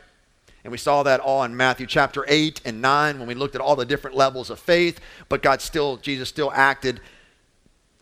And 0.64 0.72
we 0.72 0.80
saw 0.80 1.04
that 1.04 1.20
all 1.20 1.44
in 1.44 1.56
Matthew 1.56 1.86
chapter 1.86 2.26
8 2.28 2.62
and 2.66 2.82
9 2.82 3.20
when 3.20 3.28
we 3.28 3.36
looked 3.36 3.54
at 3.54 3.62
all 3.62 3.76
the 3.76 3.86
different 3.86 4.18
levels 4.18 4.50
of 4.50 4.60
faith, 4.60 5.00
but 5.30 5.44
God 5.44 5.62
still, 5.62 5.98
Jesus 5.98 6.28
still 6.28 6.52
acted 6.52 7.02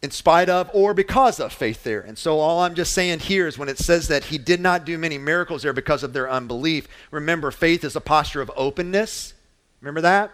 in 0.01 0.11
spite 0.11 0.47
of 0.47 0.71
or 0.73 0.93
because 0.93 1.41
of 1.41 1.51
faith 1.51 1.83
there. 1.83 1.99
And 1.99 2.17
so 2.17 2.39
all 2.39 2.61
I'm 2.61 2.73
just 2.73 2.93
saying 2.93 3.19
here 3.19 3.49
is 3.49 3.57
when 3.57 3.67
it 3.67 3.79
says 3.79 4.07
that 4.07 4.23
he 4.23 4.37
did 4.37 4.61
not 4.61 4.85
do 4.85 4.97
many 4.97 5.17
miracles 5.17 5.63
there 5.63 5.73
because 5.73 6.01
of 6.01 6.13
their 6.13 6.31
unbelief, 6.31 6.87
remember 7.11 7.51
faith 7.51 7.83
is 7.83 7.97
a 7.97 8.01
posture 8.01 8.39
of 8.39 8.49
openness. 8.55 9.33
Remember 9.81 9.99
that? 9.99 10.31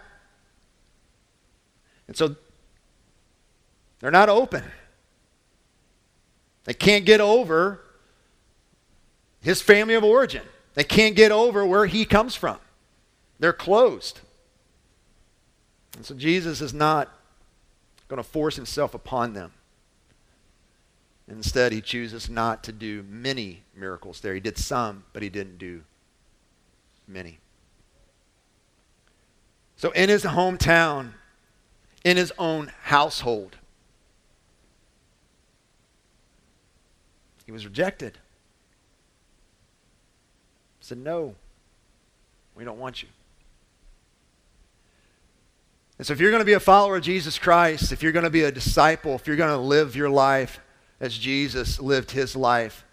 And 2.07 2.15
so 2.15 2.35
they're 4.01 4.11
not 4.11 4.29
open. 4.29 4.63
They 6.65 6.75
can't 6.75 7.05
get 7.05 7.21
over 7.21 7.81
his 9.41 9.62
family 9.62 9.93
of 9.93 10.04
origin. 10.04 10.43
They 10.73 10.84
can't 10.84 11.15
get 11.15 11.32
over 11.32 11.65
where 11.65 11.86
he 11.86 12.06
comes 12.06 12.36
from. 12.36 12.58
They're 13.39 13.54
closed. 13.54 14.19
And 15.95 16.06
so 16.06 16.15
Jesus 16.15 16.62
is 16.62 16.73
not 16.73 17.10
going 18.08 18.21
to 18.21 18.28
force 18.28 18.56
himself 18.56 18.93
upon 18.93 19.34
them. 19.34 19.54
Instead, 21.28 21.71
he 21.71 21.82
chooses 21.82 22.30
not 22.30 22.63
to 22.63 22.71
do 22.71 23.06
many 23.08 23.62
miracles 23.75 24.19
there. 24.19 24.34
He 24.34 24.39
did 24.39 24.58
some, 24.58 25.04
but 25.13 25.21
he 25.21 25.30
didn't 25.30 25.60
do 25.60 25.84
many. 27.08 27.39
So, 29.75 29.91
in 29.91 30.10
his 30.10 30.23
hometown, 30.23 31.12
in 32.04 32.17
his 32.17 32.34
own 32.39 32.71
household, 32.84 33.58
he 37.45 37.52
was 37.52 37.65
rejected 37.65 38.17
said, 40.89 40.97
No, 40.97 41.36
we 42.56 42.63
don't 42.63 42.80
want 42.80 43.02
you. 43.02 43.08
And 45.97 46.08
so, 46.08 46.13
if 46.13 46.19
you're 46.19 46.32
going 46.32 46.41
to 46.41 46.45
be 46.45 46.54
a 46.54 46.60
follower 46.60 46.97
of 46.97 47.04
Jesus 47.04 47.38
Christ, 47.38 47.91
if 47.91 48.02
you're 48.02 48.12
going 48.12 48.23
to 48.23 48.30
be 48.30 48.43
a 48.43 48.52
disciple, 48.52 49.15
if 49.15 49.28
you're 49.28 49.36
going 49.36 49.49
to 49.49 49.58
live 49.58 49.95
your 49.95 50.10
life 50.10 50.60
as 50.99 51.17
Jesus 51.17 51.80
lived 51.80 52.12
his 52.12 52.36
life, 52.36 52.86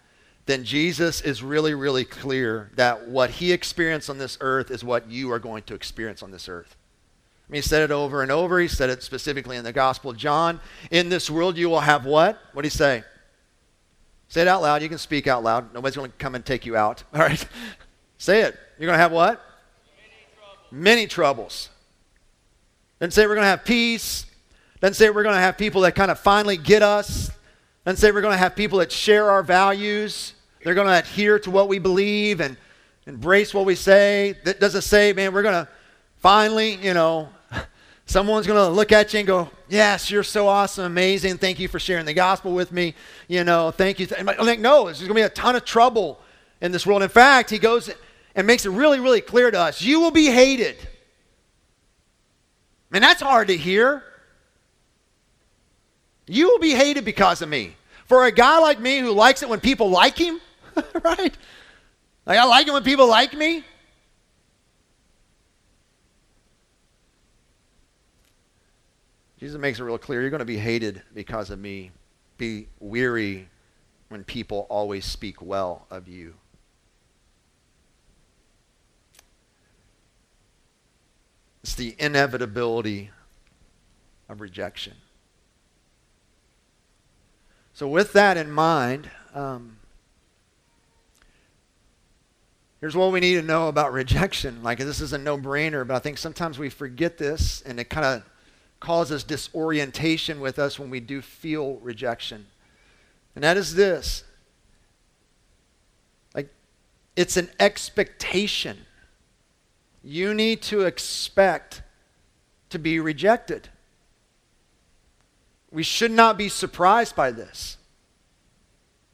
then 0.45 0.63
Jesus 0.63 1.21
is 1.21 1.41
really, 1.41 1.73
really 1.73 2.05
clear 2.05 2.71
that 2.75 3.07
what 3.07 3.31
he 3.31 3.51
experienced 3.51 4.09
on 4.09 4.17
this 4.17 4.37
earth 4.41 4.71
is 4.71 4.83
what 4.83 5.09
you 5.09 5.31
are 5.31 5.39
going 5.39 5.63
to 5.63 5.73
experience 5.73 6.21
on 6.21 6.31
this 6.31 6.47
earth. 6.47 6.75
I 7.49 7.51
mean, 7.51 7.61
he 7.61 7.67
said 7.67 7.81
it 7.81 7.91
over 7.91 8.21
and 8.21 8.31
over. 8.31 8.59
He 8.59 8.67
said 8.67 8.89
it 8.89 9.03
specifically 9.03 9.57
in 9.57 9.63
the 9.63 9.73
Gospel 9.73 10.11
of 10.11 10.17
John. 10.17 10.59
In 10.91 11.09
this 11.09 11.29
world, 11.29 11.57
you 11.57 11.69
will 11.69 11.79
have 11.79 12.05
what? 12.05 12.37
What 12.53 12.61
did 12.61 12.71
he 12.71 12.77
say? 12.77 13.03
Say 14.29 14.41
it 14.41 14.47
out 14.47 14.61
loud. 14.61 14.81
You 14.81 14.89
can 14.89 14.97
speak 14.97 15.27
out 15.27 15.43
loud. 15.43 15.73
Nobody's 15.73 15.95
going 15.95 16.11
to 16.11 16.17
come 16.17 16.35
and 16.35 16.45
take 16.45 16.65
you 16.65 16.75
out. 16.75 17.03
All 17.13 17.21
right? 17.21 17.45
Say 18.17 18.41
it. 18.41 18.57
You're 18.77 18.87
going 18.87 18.97
to 18.97 19.01
have 19.01 19.11
what? 19.11 19.41
Many 19.95 20.27
troubles. 20.35 20.71
Many 20.71 21.07
troubles. 21.07 21.69
Doesn't 22.99 23.11
say 23.11 23.27
we're 23.27 23.35
going 23.35 23.45
to 23.45 23.49
have 23.49 23.63
peace. 23.63 24.25
Doesn't 24.81 24.95
say 24.95 25.09
we're 25.09 25.23
going 25.23 25.35
to 25.35 25.41
have 25.41 25.57
people 25.57 25.81
that 25.81 25.95
kind 25.95 26.11
of 26.11 26.19
finally 26.19 26.57
get 26.57 26.81
us. 26.81 27.31
Doesn't 27.85 27.97
say 27.97 28.11
we're 28.11 28.21
going 28.21 28.33
to 28.33 28.37
have 28.37 28.55
people 28.55 28.79
that 28.79 28.91
share 28.91 29.29
our 29.29 29.43
values. 29.43 30.33
They're 30.63 30.75
going 30.75 30.87
to 30.87 30.97
adhere 30.97 31.39
to 31.39 31.51
what 31.51 31.67
we 31.67 31.79
believe 31.79 32.41
and 32.41 32.57
embrace 33.05 33.53
what 33.53 33.65
we 33.65 33.75
say. 33.75 34.35
That 34.43 34.59
doesn't 34.59 34.81
say, 34.81 35.13
man, 35.13 35.33
we're 35.33 35.43
going 35.43 35.65
to 35.65 35.69
finally, 36.17 36.75
you 36.75 36.93
know, 36.93 37.29
someone's 38.05 38.47
going 38.47 38.59
to 38.59 38.69
look 38.69 38.91
at 38.91 39.13
you 39.13 39.19
and 39.19 39.27
go, 39.27 39.49
yes, 39.69 40.11
you're 40.11 40.23
so 40.23 40.47
awesome, 40.47 40.85
amazing. 40.85 41.37
Thank 41.37 41.59
you 41.59 41.67
for 41.67 41.79
sharing 41.79 42.05
the 42.05 42.13
gospel 42.13 42.53
with 42.53 42.71
me. 42.71 42.95
You 43.27 43.43
know, 43.43 43.71
thank 43.71 43.99
you. 43.99 44.07
I'm 44.17 44.25
like, 44.25 44.59
no, 44.59 44.85
there's 44.85 44.99
going 44.99 45.09
to 45.09 45.13
be 45.13 45.21
a 45.21 45.29
ton 45.29 45.55
of 45.55 45.63
trouble 45.63 46.19
in 46.61 46.71
this 46.71 46.85
world. 46.85 47.03
In 47.03 47.09
fact, 47.09 47.49
he 47.49 47.59
goes 47.59 47.89
and 48.37 48.45
makes 48.45 48.65
it 48.65 48.69
really, 48.69 48.99
really 48.99 49.19
clear 49.19 49.51
to 49.51 49.59
us 49.59 49.81
you 49.81 49.99
will 49.99 50.11
be 50.11 50.27
hated. 50.27 50.77
Man, 52.89 53.01
that's 53.01 53.21
hard 53.21 53.49
to 53.49 53.57
hear. 53.57 54.03
You 56.27 56.47
will 56.47 56.59
be 56.59 56.71
hated 56.71 57.03
because 57.03 57.41
of 57.41 57.49
me. 57.49 57.75
For 58.05 58.25
a 58.25 58.31
guy 58.31 58.59
like 58.59 58.79
me 58.79 58.99
who 58.99 59.11
likes 59.11 59.43
it 59.43 59.49
when 59.49 59.59
people 59.59 59.89
like 59.89 60.17
him, 60.17 60.39
right? 61.03 61.35
Like, 62.25 62.37
I 62.37 62.45
like 62.45 62.67
it 62.67 62.71
when 62.73 62.83
people 62.83 63.07
like 63.07 63.33
me. 63.33 63.65
Jesus 69.39 69.59
makes 69.59 69.79
it 69.79 69.83
real 69.83 69.97
clear 69.97 70.21
you're 70.21 70.29
going 70.29 70.39
to 70.39 70.45
be 70.45 70.57
hated 70.57 71.01
because 71.13 71.49
of 71.49 71.59
me. 71.59 71.91
Be 72.37 72.67
weary 72.79 73.49
when 74.09 74.23
people 74.23 74.67
always 74.69 75.05
speak 75.05 75.41
well 75.41 75.85
of 75.89 76.07
you. 76.07 76.35
It's 81.67 81.75
the 81.75 81.97
inevitability 81.99 83.09
of 84.29 84.39
rejection. 84.39 84.93
So, 87.73 87.89
with 87.89 88.13
that 88.13 88.37
in 88.37 88.49
mind, 88.49 89.09
um, 89.35 89.75
here's 92.79 92.95
what 92.95 93.11
we 93.11 93.19
need 93.19 93.35
to 93.35 93.41
know 93.41 93.67
about 93.67 93.91
rejection. 93.91 94.63
Like, 94.63 94.77
this 94.77 95.01
is 95.01 95.11
a 95.11 95.17
no 95.17 95.37
brainer, 95.37 95.85
but 95.85 95.95
I 95.97 95.99
think 95.99 96.17
sometimes 96.17 96.57
we 96.57 96.69
forget 96.69 97.17
this 97.17 97.61
and 97.63 97.81
it 97.81 97.89
kind 97.89 98.05
of 98.05 98.23
causes 98.79 99.25
disorientation 99.25 100.39
with 100.39 100.59
us 100.59 100.79
when 100.79 100.89
we 100.89 101.01
do 101.01 101.21
feel 101.21 101.79
rejection. 101.81 102.47
And 103.35 103.43
that 103.43 103.57
is 103.57 103.75
this 103.75 104.23
like, 106.33 106.47
it's 107.17 107.35
an 107.35 107.49
expectation 107.59 108.86
you 110.07 110.33
need 110.33 110.61
to 110.61 110.83
expect 110.83 111.81
to 112.69 112.79
be 112.79 112.97
rejected. 112.97 113.67
We 115.69 115.83
should 115.83 116.11
not 116.11 116.37
be 116.37 116.47
surprised 116.47 117.13
by 117.13 117.31
this. 117.31 117.75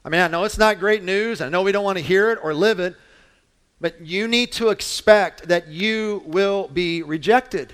I 0.06 0.10
mean, 0.10 0.22
I 0.22 0.28
know 0.28 0.44
it's 0.44 0.60
not 0.60 0.80
great 0.80 1.02
news. 1.02 1.42
I 1.42 1.50
know 1.50 1.64
we 1.64 1.72
don't 1.72 1.84
want 1.84 1.98
to 1.98 2.04
hear 2.04 2.30
it 2.30 2.38
or 2.44 2.54
live 2.54 2.80
it, 2.80 2.96
but 3.82 4.02
you 4.02 4.28
need 4.28 4.52
to 4.54 4.70
expect 4.70 5.48
that 5.48 5.68
you 5.68 6.22
will 6.28 6.68
be 6.68 7.02
rejected. 7.02 7.74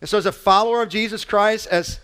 And 0.00 0.10
so, 0.10 0.18
as 0.18 0.26
a 0.26 0.32
follower 0.32 0.82
of 0.82 0.88
Jesus 0.88 1.24
Christ, 1.24 1.68
as, 1.68 2.00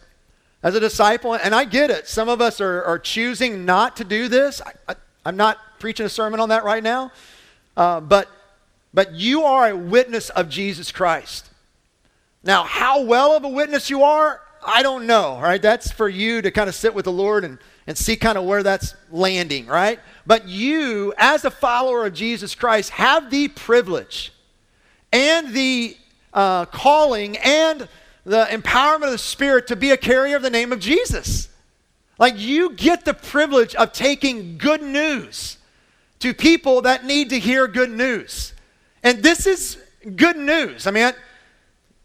as 0.63 0.77
a 0.77 0.81
disciple, 0.81 1.35
and 1.35 1.53
I 1.55 1.65
get 1.65 1.91
it, 1.91 2.07
some 2.07 2.29
of 2.29 2.41
us 2.41 2.61
are, 2.61 2.85
are 2.85 3.01
choosing 3.01 3.65
not 3.65 3.97
to 3.97 4.05
do 4.05 4.29
this. 4.29 4.63
I, 4.87 4.95
am 5.25 5.37
not 5.37 5.59
preaching 5.81 6.07
a 6.07 6.11
sermon 6.11 6.39
on 6.39 6.51
that 6.51 6.63
right 6.63 6.85
now, 6.85 7.11
uh, 7.77 8.01
but 8.01 8.29
but 8.97 9.13
you 9.13 9.43
are 9.43 9.69
a 9.69 9.77
witness 9.77 10.31
of 10.31 10.49
Jesus 10.49 10.91
Christ. 10.91 11.51
Now, 12.43 12.63
how 12.63 13.03
well 13.03 13.37
of 13.37 13.45
a 13.45 13.49
witness 13.49 13.91
you 13.91 14.03
are, 14.05 14.41
I 14.67 14.83
don't 14.83 15.07
know, 15.07 15.39
right? 15.39 15.61
That's 15.61 15.93
for 15.93 16.09
you 16.09 16.41
to 16.41 16.51
kind 16.51 16.67
of 16.67 16.75
sit 16.75 16.95
with 16.95 17.05
the 17.05 17.13
Lord 17.13 17.45
and, 17.45 17.59
and 17.87 17.99
see 17.99 18.17
kind 18.17 18.39
of 18.39 18.45
where 18.45 18.63
that's 18.63 18.95
landing, 19.11 19.67
right? 19.67 20.01
But 20.27 20.49
you, 20.49 21.13
as 21.19 21.45
a 21.45 21.51
follower 21.51 22.07
of 22.07 22.15
Jesus 22.15 22.55
Christ, 22.55 22.89
have 22.89 23.31
the 23.31 23.49
privilege 23.49 24.33
and 25.13 25.53
the 25.53 25.95
uh, 26.33 26.65
calling 26.65 27.37
and 27.37 27.87
the 28.25 28.47
empowerment 28.47 29.05
of 29.05 29.11
the 29.11 29.19
Spirit 29.19 29.67
to 29.67 29.77
be 29.77 29.91
a 29.91 29.99
carrier 29.99 30.37
of 30.37 30.43
the 30.43 30.49
name 30.49 30.73
of 30.73 30.81
Jesus. 30.81 31.51
Like 32.19 32.39
you 32.39 32.73
get 32.73 33.05
the 33.05 33.13
privilege 33.13 33.75
of 33.75 33.93
taking 33.93 34.57
good 34.57 34.81
news 34.81 35.59
to 36.21 36.33
people 36.33 36.81
that 36.81 37.05
need 37.05 37.29
to 37.29 37.39
hear 37.39 37.69
good 37.69 37.91
news. 37.91 38.55
And 39.03 39.23
this 39.23 39.47
is 39.47 39.79
good 40.17 40.37
news. 40.37 40.87
I 40.87 40.91
mean, 40.91 41.13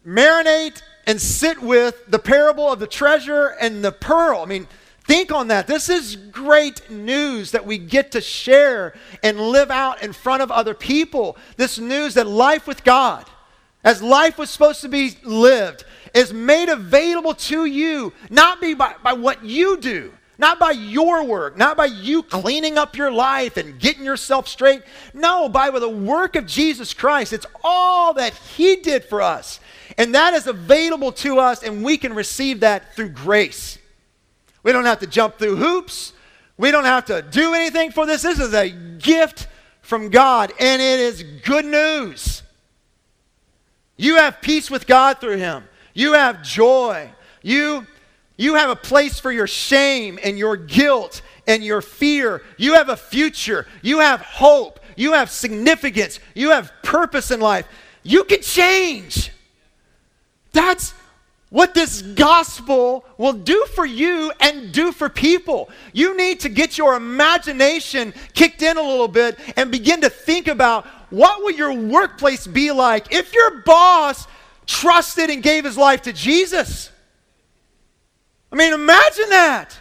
marinate 0.05 0.81
and 1.07 1.19
sit 1.19 1.61
with 1.61 2.05
the 2.07 2.19
parable 2.19 2.71
of 2.71 2.79
the 2.79 2.87
treasure 2.87 3.55
and 3.59 3.83
the 3.83 3.91
pearl. 3.91 4.41
I 4.41 4.45
mean, 4.45 4.67
think 5.03 5.31
on 5.31 5.47
that. 5.47 5.67
This 5.67 5.89
is 5.89 6.15
great 6.15 6.89
news 6.89 7.51
that 7.51 7.65
we 7.65 7.77
get 7.77 8.11
to 8.11 8.21
share 8.21 8.93
and 9.23 9.39
live 9.39 9.71
out 9.71 10.03
in 10.03 10.13
front 10.13 10.41
of 10.41 10.51
other 10.51 10.73
people. 10.73 11.37
This 11.57 11.79
news 11.79 12.13
that 12.13 12.27
life 12.27 12.67
with 12.67 12.83
God, 12.83 13.25
as 13.83 14.01
life 14.01 14.37
was 14.37 14.49
supposed 14.49 14.81
to 14.81 14.89
be 14.89 15.17
lived, 15.23 15.83
is 16.13 16.33
made 16.33 16.69
available 16.69 17.33
to 17.33 17.65
you, 17.65 18.13
not 18.29 18.61
be 18.61 18.73
by, 18.73 18.95
by 19.03 19.13
what 19.13 19.43
you 19.43 19.77
do, 19.77 20.13
not 20.41 20.57
by 20.57 20.71
your 20.71 21.23
work, 21.23 21.55
not 21.55 21.77
by 21.77 21.85
you 21.85 22.23
cleaning 22.23 22.75
up 22.75 22.97
your 22.97 23.11
life 23.11 23.57
and 23.57 23.79
getting 23.79 24.03
yourself 24.03 24.47
straight. 24.47 24.81
No, 25.13 25.47
by 25.47 25.69
the 25.69 25.87
work 25.87 26.35
of 26.35 26.47
Jesus 26.47 26.95
Christ. 26.95 27.31
It's 27.31 27.45
all 27.63 28.15
that 28.15 28.33
He 28.33 28.77
did 28.77 29.05
for 29.05 29.21
us. 29.21 29.59
And 29.99 30.15
that 30.15 30.33
is 30.33 30.47
available 30.47 31.11
to 31.11 31.37
us, 31.37 31.61
and 31.61 31.83
we 31.83 31.95
can 31.95 32.15
receive 32.15 32.61
that 32.61 32.95
through 32.95 33.09
grace. 33.09 33.77
We 34.63 34.71
don't 34.71 34.85
have 34.85 34.99
to 35.01 35.07
jump 35.07 35.37
through 35.37 35.57
hoops. 35.57 36.13
We 36.57 36.71
don't 36.71 36.85
have 36.85 37.05
to 37.05 37.21
do 37.21 37.53
anything 37.53 37.91
for 37.91 38.07
this. 38.07 38.23
This 38.23 38.39
is 38.39 38.55
a 38.55 38.69
gift 38.69 39.47
from 39.83 40.09
God, 40.09 40.53
and 40.59 40.81
it 40.81 40.99
is 40.99 41.23
good 41.43 41.65
news. 41.65 42.41
You 43.95 44.15
have 44.15 44.41
peace 44.41 44.71
with 44.71 44.87
God 44.87 45.21
through 45.21 45.37
Him. 45.37 45.65
You 45.93 46.13
have 46.13 46.41
joy. 46.41 47.11
You, 47.43 47.85
you 48.41 48.55
have 48.55 48.71
a 48.71 48.75
place 48.75 49.19
for 49.19 49.31
your 49.31 49.45
shame 49.45 50.17
and 50.23 50.35
your 50.35 50.57
guilt 50.57 51.21
and 51.45 51.63
your 51.63 51.79
fear. 51.79 52.41
You 52.57 52.73
have 52.73 52.89
a 52.89 52.97
future. 52.97 53.67
You 53.83 53.99
have 53.99 54.21
hope. 54.21 54.79
You 54.95 55.13
have 55.13 55.29
significance. 55.29 56.19
You 56.33 56.49
have 56.49 56.71
purpose 56.81 57.29
in 57.29 57.39
life. 57.39 57.67
You 58.01 58.23
can 58.23 58.41
change. 58.41 59.31
That's 60.53 60.95
what 61.51 61.75
this 61.75 62.01
gospel 62.01 63.05
will 63.19 63.33
do 63.33 63.63
for 63.75 63.85
you 63.85 64.31
and 64.39 64.71
do 64.71 64.91
for 64.91 65.07
people. 65.07 65.69
You 65.93 66.17
need 66.17 66.39
to 66.39 66.49
get 66.49 66.79
your 66.79 66.95
imagination 66.95 68.11
kicked 68.33 68.63
in 68.63 68.75
a 68.75 68.81
little 68.81 69.07
bit 69.07 69.37
and 69.55 69.69
begin 69.69 70.01
to 70.01 70.09
think 70.09 70.47
about 70.47 70.87
what 71.11 71.43
would 71.43 71.59
your 71.59 71.73
workplace 71.73 72.47
be 72.47 72.71
like 72.71 73.13
if 73.13 73.35
your 73.35 73.61
boss 73.61 74.25
trusted 74.65 75.29
and 75.29 75.43
gave 75.43 75.63
his 75.63 75.77
life 75.77 76.01
to 76.03 76.13
Jesus. 76.13 76.90
I 78.51 78.55
mean, 78.55 78.73
imagine 78.73 79.29
that. 79.29 79.79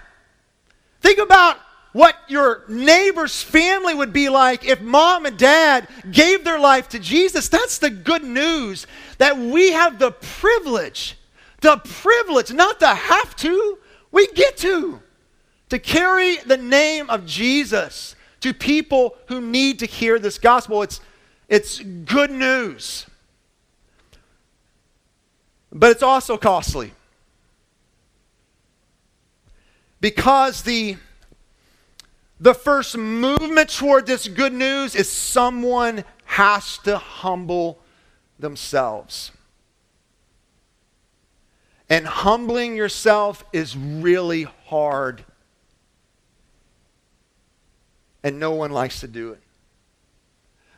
Think 1.00 1.18
about 1.18 1.58
what 1.92 2.16
your 2.28 2.64
neighbor's 2.68 3.42
family 3.42 3.94
would 3.94 4.12
be 4.12 4.28
like 4.28 4.64
if 4.64 4.80
mom 4.80 5.26
and 5.26 5.36
dad 5.36 5.88
gave 6.10 6.44
their 6.44 6.58
life 6.58 6.88
to 6.90 6.98
Jesus. 6.98 7.48
That's 7.48 7.78
the 7.78 7.90
good 7.90 8.22
news 8.22 8.86
that 9.18 9.36
we 9.36 9.72
have 9.72 9.98
the 9.98 10.12
privilege, 10.12 11.18
the 11.62 11.78
privilege, 11.78 12.52
not 12.52 12.78
the 12.78 12.94
have 12.94 13.34
to, 13.36 13.78
we 14.12 14.28
get 14.28 14.56
to, 14.58 15.00
to 15.70 15.78
carry 15.78 16.36
the 16.36 16.56
name 16.56 17.10
of 17.10 17.26
Jesus 17.26 18.14
to 18.40 18.54
people 18.54 19.16
who 19.26 19.40
need 19.40 19.80
to 19.80 19.86
hear 19.86 20.18
this 20.18 20.38
gospel. 20.38 20.82
It's, 20.82 21.00
it's 21.48 21.80
good 21.80 22.30
news. 22.30 23.06
But 25.72 25.90
it's 25.90 26.02
also 26.02 26.36
costly. 26.36 26.92
Because 30.00 30.62
the, 30.62 30.96
the 32.38 32.54
first 32.54 32.96
movement 32.96 33.70
toward 33.70 34.06
this 34.06 34.28
good 34.28 34.52
news 34.52 34.94
is 34.94 35.10
someone 35.10 36.04
has 36.24 36.78
to 36.78 36.96
humble 36.96 37.80
themselves. 38.38 39.30
And 41.88 42.06
humbling 42.06 42.76
yourself 42.76 43.44
is 43.52 43.76
really 43.76 44.44
hard. 44.66 45.24
And 48.22 48.38
no 48.38 48.52
one 48.52 48.70
likes 48.70 49.00
to 49.00 49.08
do 49.08 49.32
it. 49.32 49.40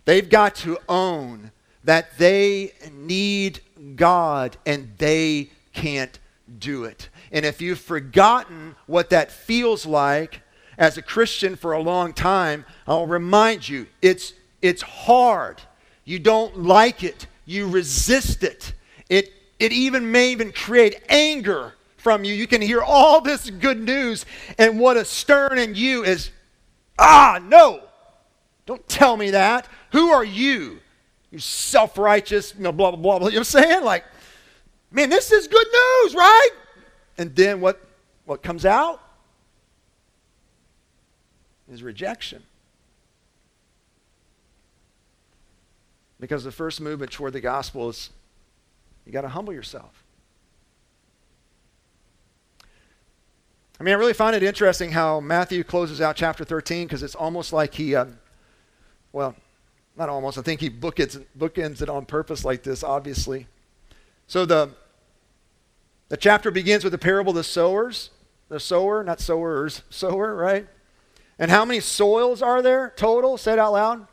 They've 0.04 0.28
got 0.28 0.54
to 0.56 0.78
own 0.88 1.52
that 1.84 2.18
they 2.18 2.72
need 2.92 3.60
God 3.96 4.56
and 4.64 4.92
they 4.98 5.50
can't 5.72 6.18
do 6.58 6.84
it. 6.84 7.08
And 7.32 7.46
if 7.46 7.62
you've 7.62 7.80
forgotten 7.80 8.76
what 8.86 9.10
that 9.10 9.32
feels 9.32 9.86
like 9.86 10.42
as 10.76 10.98
a 10.98 11.02
Christian 11.02 11.56
for 11.56 11.72
a 11.72 11.80
long 11.80 12.12
time, 12.12 12.66
I'll 12.86 13.06
remind 13.06 13.68
you 13.68 13.86
it's, 14.02 14.34
it's 14.60 14.82
hard. 14.82 15.60
You 16.04 16.18
don't 16.18 16.58
like 16.58 17.02
it, 17.02 17.26
you 17.46 17.68
resist 17.68 18.44
it. 18.44 18.74
It, 19.08 19.32
it 19.58 19.72
even 19.72 20.12
may 20.12 20.30
even 20.30 20.52
create 20.52 21.00
anger 21.08 21.72
from 21.96 22.22
you. 22.24 22.34
You 22.34 22.46
can 22.46 22.60
hear 22.60 22.82
all 22.82 23.20
this 23.20 23.48
good 23.48 23.80
news, 23.80 24.26
and 24.58 24.78
what 24.78 24.96
a 24.96 25.04
stern 25.04 25.58
in 25.58 25.74
you 25.74 26.04
is, 26.04 26.30
ah, 26.98 27.40
no, 27.42 27.80
don't 28.66 28.86
tell 28.88 29.16
me 29.16 29.30
that. 29.30 29.68
Who 29.92 30.10
are 30.10 30.24
you? 30.24 30.80
you 31.30 31.38
self 31.38 31.96
righteous, 31.96 32.54
you 32.56 32.62
know, 32.62 32.72
blah, 32.72 32.90
blah, 32.90 33.00
blah, 33.00 33.18
blah. 33.20 33.28
You 33.28 33.34
know 33.34 33.40
what 33.40 33.54
I'm 33.54 33.62
saying? 33.62 33.84
Like, 33.84 34.04
man, 34.90 35.08
this 35.08 35.32
is 35.32 35.48
good 35.48 35.66
news, 35.66 36.14
right? 36.14 36.50
And 37.18 37.34
then 37.34 37.60
what, 37.60 37.80
what 38.24 38.42
comes 38.42 38.64
out 38.64 39.00
is 41.70 41.82
rejection. 41.82 42.42
Because 46.20 46.44
the 46.44 46.52
first 46.52 46.80
movement 46.80 47.10
toward 47.10 47.32
the 47.32 47.40
gospel 47.40 47.88
is 47.88 48.10
you 49.04 49.12
got 49.12 49.22
to 49.22 49.28
humble 49.28 49.52
yourself. 49.52 50.02
I 53.80 53.84
mean, 53.84 53.94
I 53.94 53.98
really 53.98 54.12
find 54.12 54.36
it 54.36 54.44
interesting 54.44 54.92
how 54.92 55.18
Matthew 55.18 55.64
closes 55.64 56.00
out 56.00 56.14
chapter 56.14 56.44
13 56.44 56.86
because 56.86 57.02
it's 57.02 57.16
almost 57.16 57.52
like 57.52 57.74
he, 57.74 57.96
uh, 57.96 58.06
well, 59.12 59.34
not 59.96 60.08
almost, 60.08 60.38
I 60.38 60.42
think 60.42 60.60
he 60.60 60.70
bookends, 60.70 61.20
bookends 61.36 61.82
it 61.82 61.88
on 61.88 62.06
purpose 62.06 62.44
like 62.44 62.62
this, 62.62 62.84
obviously. 62.84 63.48
So 64.28 64.46
the, 64.46 64.70
the 66.12 66.18
chapter 66.18 66.50
begins 66.50 66.84
with 66.84 66.90
the 66.90 66.98
parable 66.98 67.30
of 67.30 67.36
the 67.36 67.42
sowers, 67.42 68.10
the 68.50 68.60
sower, 68.60 69.02
not 69.02 69.18
sowers, 69.18 69.82
sower, 69.90 70.34
right? 70.34 70.68
And 71.38 71.50
how 71.50 71.64
many 71.64 71.80
soils 71.80 72.42
are 72.42 72.60
there 72.60 72.92
total? 72.96 73.38
Say 73.38 73.54
it 73.54 73.58
out 73.58 73.72
loud. 73.72 74.06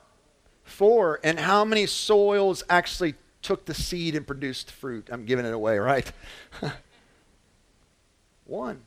Four. 0.64 1.20
And 1.26 1.38
how 1.38 1.66
many 1.66 1.86
soils 1.86 2.64
actually 2.70 3.16
took 3.42 3.66
the 3.66 3.74
seed 3.74 4.16
and 4.16 4.26
produced 4.26 4.72
fruit? 4.72 5.10
I'm 5.12 5.26
giving 5.26 5.46
it 5.46 5.54
away, 5.54 5.78
right? 5.78 6.10
One. 8.46 8.82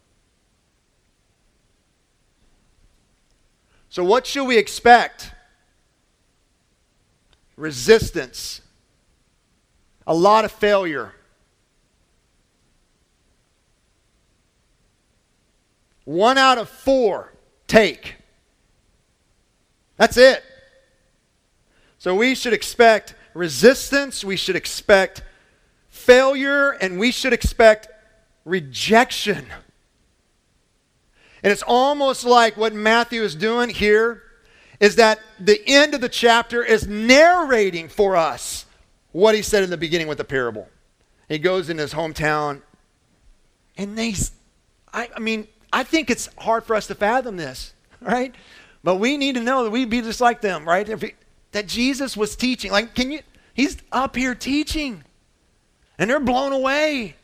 So, 3.90 4.02
what 4.02 4.26
should 4.26 4.46
we 4.46 4.56
expect? 4.56 5.32
resistance, 7.56 8.62
a 10.06 10.14
lot 10.14 10.44
of 10.44 10.52
failure. 10.52 11.14
One 16.12 16.36
out 16.36 16.58
of 16.58 16.68
four 16.68 17.32
take. 17.66 18.16
That's 19.96 20.18
it. 20.18 20.44
So 21.96 22.14
we 22.14 22.34
should 22.34 22.52
expect 22.52 23.14
resistance, 23.32 24.22
we 24.22 24.36
should 24.36 24.54
expect 24.54 25.22
failure, 25.88 26.72
and 26.72 26.98
we 26.98 27.12
should 27.12 27.32
expect 27.32 27.88
rejection. 28.44 29.46
And 31.42 31.50
it's 31.50 31.62
almost 31.66 32.24
like 32.24 32.58
what 32.58 32.74
Matthew 32.74 33.22
is 33.22 33.34
doing 33.34 33.70
here 33.70 34.22
is 34.80 34.96
that 34.96 35.18
the 35.40 35.62
end 35.66 35.94
of 35.94 36.02
the 36.02 36.10
chapter 36.10 36.62
is 36.62 36.86
narrating 36.86 37.88
for 37.88 38.16
us 38.16 38.66
what 39.12 39.34
he 39.34 39.40
said 39.40 39.62
in 39.62 39.70
the 39.70 39.78
beginning 39.78 40.08
with 40.08 40.18
the 40.18 40.24
parable. 40.24 40.68
He 41.26 41.38
goes 41.38 41.70
in 41.70 41.78
his 41.78 41.94
hometown, 41.94 42.60
and 43.78 43.96
they, 43.96 44.14
I, 44.92 45.08
I 45.16 45.18
mean, 45.18 45.48
I 45.72 45.84
think 45.84 46.10
it's 46.10 46.28
hard 46.38 46.64
for 46.64 46.76
us 46.76 46.86
to 46.88 46.94
fathom 46.94 47.36
this, 47.36 47.72
right? 48.00 48.34
But 48.84 48.96
we 48.96 49.16
need 49.16 49.36
to 49.36 49.40
know 49.40 49.64
that 49.64 49.70
we'd 49.70 49.90
be 49.90 50.02
just 50.02 50.20
like 50.20 50.40
them, 50.40 50.66
right? 50.68 51.14
That 51.52 51.66
Jesus 51.66 52.16
was 52.16 52.36
teaching. 52.36 52.70
Like, 52.70 52.94
can 52.94 53.10
you? 53.10 53.20
He's 53.54 53.76
up 53.90 54.16
here 54.16 54.34
teaching, 54.34 55.04
and 55.98 56.10
they're 56.10 56.20
blown 56.20 56.52
away. 56.52 57.16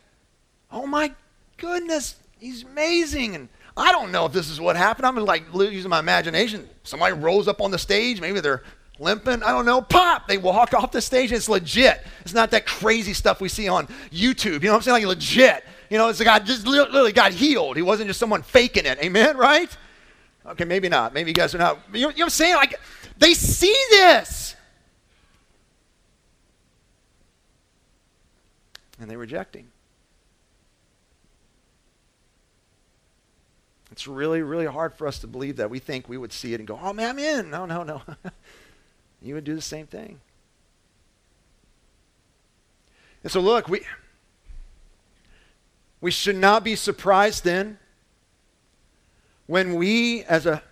Oh 0.71 0.87
my 0.87 1.13
goodness, 1.57 2.17
he's 2.39 2.65
amazing. 2.65 3.35
And 3.35 3.49
I 3.77 3.93
don't 3.93 4.13
know 4.13 4.27
if 4.27 4.33
this 4.33 4.51
is 4.51 4.61
what 4.61 4.77
happened. 4.77 5.07
I'm 5.07 5.17
like 5.17 5.45
using 5.55 5.91
my 5.91 5.99
imagination. 5.99 6.69
Somebody 6.85 7.15
rolls 7.15 7.49
up 7.49 7.61
on 7.61 7.71
the 7.71 7.79
stage. 7.79 8.21
Maybe 8.21 8.41
they're 8.41 8.63
limping. 8.99 9.43
I 9.43 9.51
don't 9.51 9.67
know. 9.67 9.81
Pop! 9.81 10.29
They 10.29 10.39
walk 10.39 10.75
off 10.75 10.93
the 10.93 11.01
stage. 11.01 11.33
it's 11.33 11.49
legit. 11.49 12.05
It's 12.21 12.35
not 12.35 12.51
that 12.51 12.67
crazy 12.67 13.15
stuff 13.15 13.41
we 13.41 13.49
see 13.49 13.69
on 13.69 13.87
YouTube. 14.11 14.55
You 14.55 14.59
know 14.61 14.73
what 14.73 14.77
I'm 14.77 14.83
saying? 14.83 15.07
Like 15.07 15.07
legit. 15.07 15.65
You 15.91 15.97
know, 15.99 16.09
it's 16.09 16.21
a 16.21 16.25
guy 16.25 16.39
just 16.39 16.67
literally 16.67 17.13
got 17.13 17.33
healed. 17.33 17.77
He 17.77 17.83
wasn't 17.83 18.09
just 18.09 18.21
someone 18.21 18.43
faking 18.43 18.85
it. 18.85 18.99
Amen, 19.03 19.37
right? 19.39 19.75
Okay, 20.47 20.65
maybe 20.65 20.89
not. 20.89 21.15
Maybe 21.15 21.31
you 21.31 21.35
guys 21.35 21.55
are 21.55 21.59
not. 21.59 21.79
You 21.93 21.93
know, 21.93 21.97
you 21.97 22.01
know 22.01 22.09
what 22.09 22.23
I'm 22.25 22.31
saying? 22.31 22.55
Like, 22.55 22.81
they 23.19 23.35
see 23.35 23.77
this. 23.91 24.57
And 29.01 29.11
they're 29.11 29.19
rejecting. 29.19 29.69
It's 33.93 34.07
really, 34.07 34.43
really 34.43 34.67
hard 34.67 34.95
for 34.95 35.07
us 35.07 35.19
to 35.21 35.27
believe 35.27 35.57
that. 35.57 35.71
We 35.71 35.79
think 35.79 36.09
we 36.09 36.19
would 36.19 36.33
see 36.33 36.55
it 36.55 36.61
and 36.61 36.69
go, 36.69 36.79
oh 36.81 36.93
man, 36.93 37.11
I'm 37.11 37.19
in. 37.19 37.51
No, 37.51 37.67
no, 37.67 37.83
no. 37.83 38.03
you 39.23 39.35
would 39.35 39.45
do 39.45 39.55
the 39.55 39.61
same 39.61 39.87
thing. 39.87 40.21
And 43.23 43.33
so, 43.33 43.41
look, 43.41 43.69
we. 43.69 43.81
We 46.01 46.11
should 46.11 46.37
not 46.37 46.65
be 46.65 46.77
surprised 46.77 47.45
then 47.45 47.79
when 49.47 49.75
we, 49.75 50.23
as 50.25 50.47
a, 50.47 50.63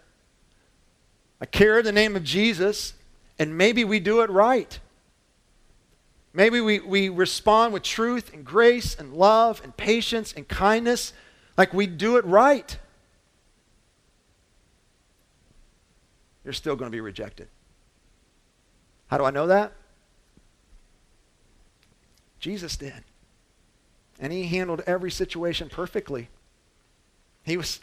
a 1.40 1.46
carry 1.46 1.82
the 1.82 1.92
name 1.92 2.14
of 2.14 2.22
Jesus, 2.22 2.94
and 3.38 3.56
maybe 3.56 3.84
we 3.84 4.00
do 4.00 4.20
it 4.20 4.30
right. 4.30 4.78
Maybe 6.32 6.60
we, 6.60 6.80
we 6.80 7.08
respond 7.08 7.72
with 7.72 7.82
truth 7.82 8.32
and 8.34 8.44
grace 8.44 8.94
and 8.94 9.14
love 9.14 9.60
and 9.64 9.76
patience 9.76 10.32
and 10.34 10.46
kindness, 10.46 11.12
like 11.56 11.72
we 11.72 11.86
do 11.86 12.18
it 12.18 12.24
right. 12.26 12.78
You're 16.44 16.52
still 16.52 16.76
going 16.76 16.90
to 16.90 16.94
be 16.94 17.00
rejected. 17.00 17.48
How 19.08 19.18
do 19.18 19.24
I 19.24 19.30
know 19.30 19.46
that? 19.48 19.72
Jesus 22.38 22.76
did. 22.76 23.02
And 24.18 24.32
he 24.32 24.44
handled 24.44 24.82
every 24.86 25.10
situation 25.10 25.68
perfectly. 25.68 26.28
He 27.44 27.56
was, 27.56 27.80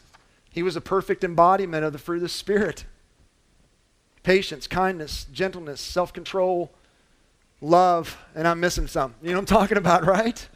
he 0.50 0.62
was 0.62 0.76
a 0.76 0.80
perfect 0.80 1.24
embodiment 1.24 1.84
of 1.84 1.92
the 1.92 1.98
fruit 1.98 2.16
of 2.16 2.22
the 2.22 2.28
Spirit 2.28 2.84
patience, 4.24 4.66
kindness, 4.66 5.26
gentleness, 5.32 5.80
self 5.80 6.12
control, 6.12 6.72
love, 7.60 8.18
and 8.34 8.48
I'm 8.48 8.58
missing 8.58 8.88
some. 8.88 9.14
You 9.22 9.28
know 9.28 9.34
what 9.36 9.40
I'm 9.40 9.58
talking 9.58 9.78
about, 9.78 10.04
right? 10.06 10.48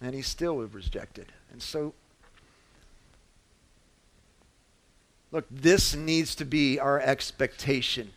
And 0.00 0.14
he 0.14 0.22
still 0.22 0.56
was 0.56 0.72
rejected. 0.72 1.32
And 1.50 1.60
so, 1.60 1.92
look, 5.32 5.44
this 5.50 5.94
needs 5.96 6.34
to 6.36 6.44
be 6.44 6.78
our 6.78 7.00
expectation, 7.00 8.12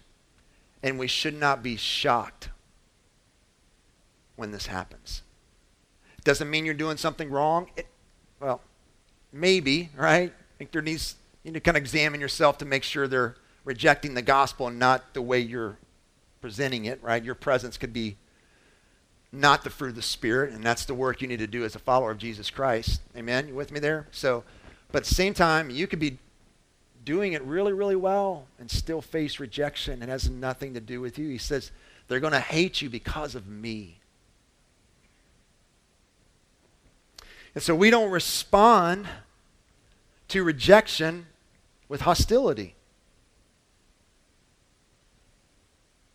and 0.84 1.00
we 1.00 1.08
should 1.08 1.38
not 1.38 1.64
be 1.64 1.76
shocked 1.76 2.50
when 4.36 4.52
this 4.52 4.68
happens. 4.68 5.22
Doesn't 6.24 6.50
mean 6.50 6.66
you're 6.66 6.74
doing 6.74 6.98
something 6.98 7.30
wrong. 7.30 7.70
It, 7.76 7.88
well, 8.40 8.62
maybe, 9.32 9.90
right? 9.96 10.32
I 10.32 10.58
think 10.58 10.72
there 10.72 10.82
needs 10.82 11.16
you 11.44 11.52
need 11.52 11.56
to 11.56 11.60
kind 11.60 11.76
of 11.76 11.84
examine 11.84 12.22
yourself 12.22 12.58
to 12.60 12.66
make 12.66 12.84
sure 12.84 13.08
they're 13.08 13.36
rejecting 13.66 14.14
the 14.14 14.22
gospel 14.22 14.68
and 14.68 14.80
not 14.80 15.14
the 15.14 15.22
way 15.22 15.40
you're 15.40 15.78
presenting 16.42 16.86
it, 16.86 17.02
right? 17.04 17.24
Your 17.24 17.36
presence 17.36 17.78
could 17.78 17.94
be 17.94 18.18
not 19.32 19.64
the 19.64 19.70
fruit 19.70 19.90
of 19.90 19.96
the 19.96 20.02
Spirit, 20.02 20.54
and 20.54 20.64
that's 20.64 20.86
the 20.86 20.94
work 20.94 21.22
you 21.22 21.28
need 21.28 21.40
to 21.40 21.48
do 21.48 21.66
as 21.66 21.76
a 21.76 21.80
follower 21.80 22.12
of 22.12 22.18
Jesus 22.18 22.50
Christ. 22.50 23.02
Amen? 23.18 23.48
You 23.48 23.56
with 23.56 23.72
me 23.72 23.80
there? 23.80 24.08
So, 24.12 24.44
but 24.92 25.00
at 25.00 25.08
the 25.08 25.16
same 25.16 25.34
time, 25.34 25.70
you 25.70 25.88
could 25.88 26.00
be 26.00 26.20
doing 27.04 27.34
it 27.34 27.42
really, 27.44 27.74
really 27.74 27.96
well 27.96 28.46
and 28.60 28.70
still 28.70 29.02
face 29.02 29.40
rejection. 29.40 30.02
It 30.02 30.10
has 30.10 30.30
nothing 30.30 30.74
to 30.76 30.80
do 30.80 31.02
with 31.02 31.18
you. 31.18 31.28
He 31.30 31.38
says, 31.38 31.72
they're 32.08 32.20
going 32.20 32.34
to 32.34 32.40
hate 32.40 32.82
you 32.82 32.90
because 32.90 33.36
of 33.36 33.48
me. 33.48 34.00
And 37.56 37.64
so 37.64 37.76
we 37.76 37.90
don't 37.90 38.10
respond 38.10 39.08
to 40.30 40.44
rejection 40.44 41.28
with 41.88 42.02
hostility. 42.02 42.76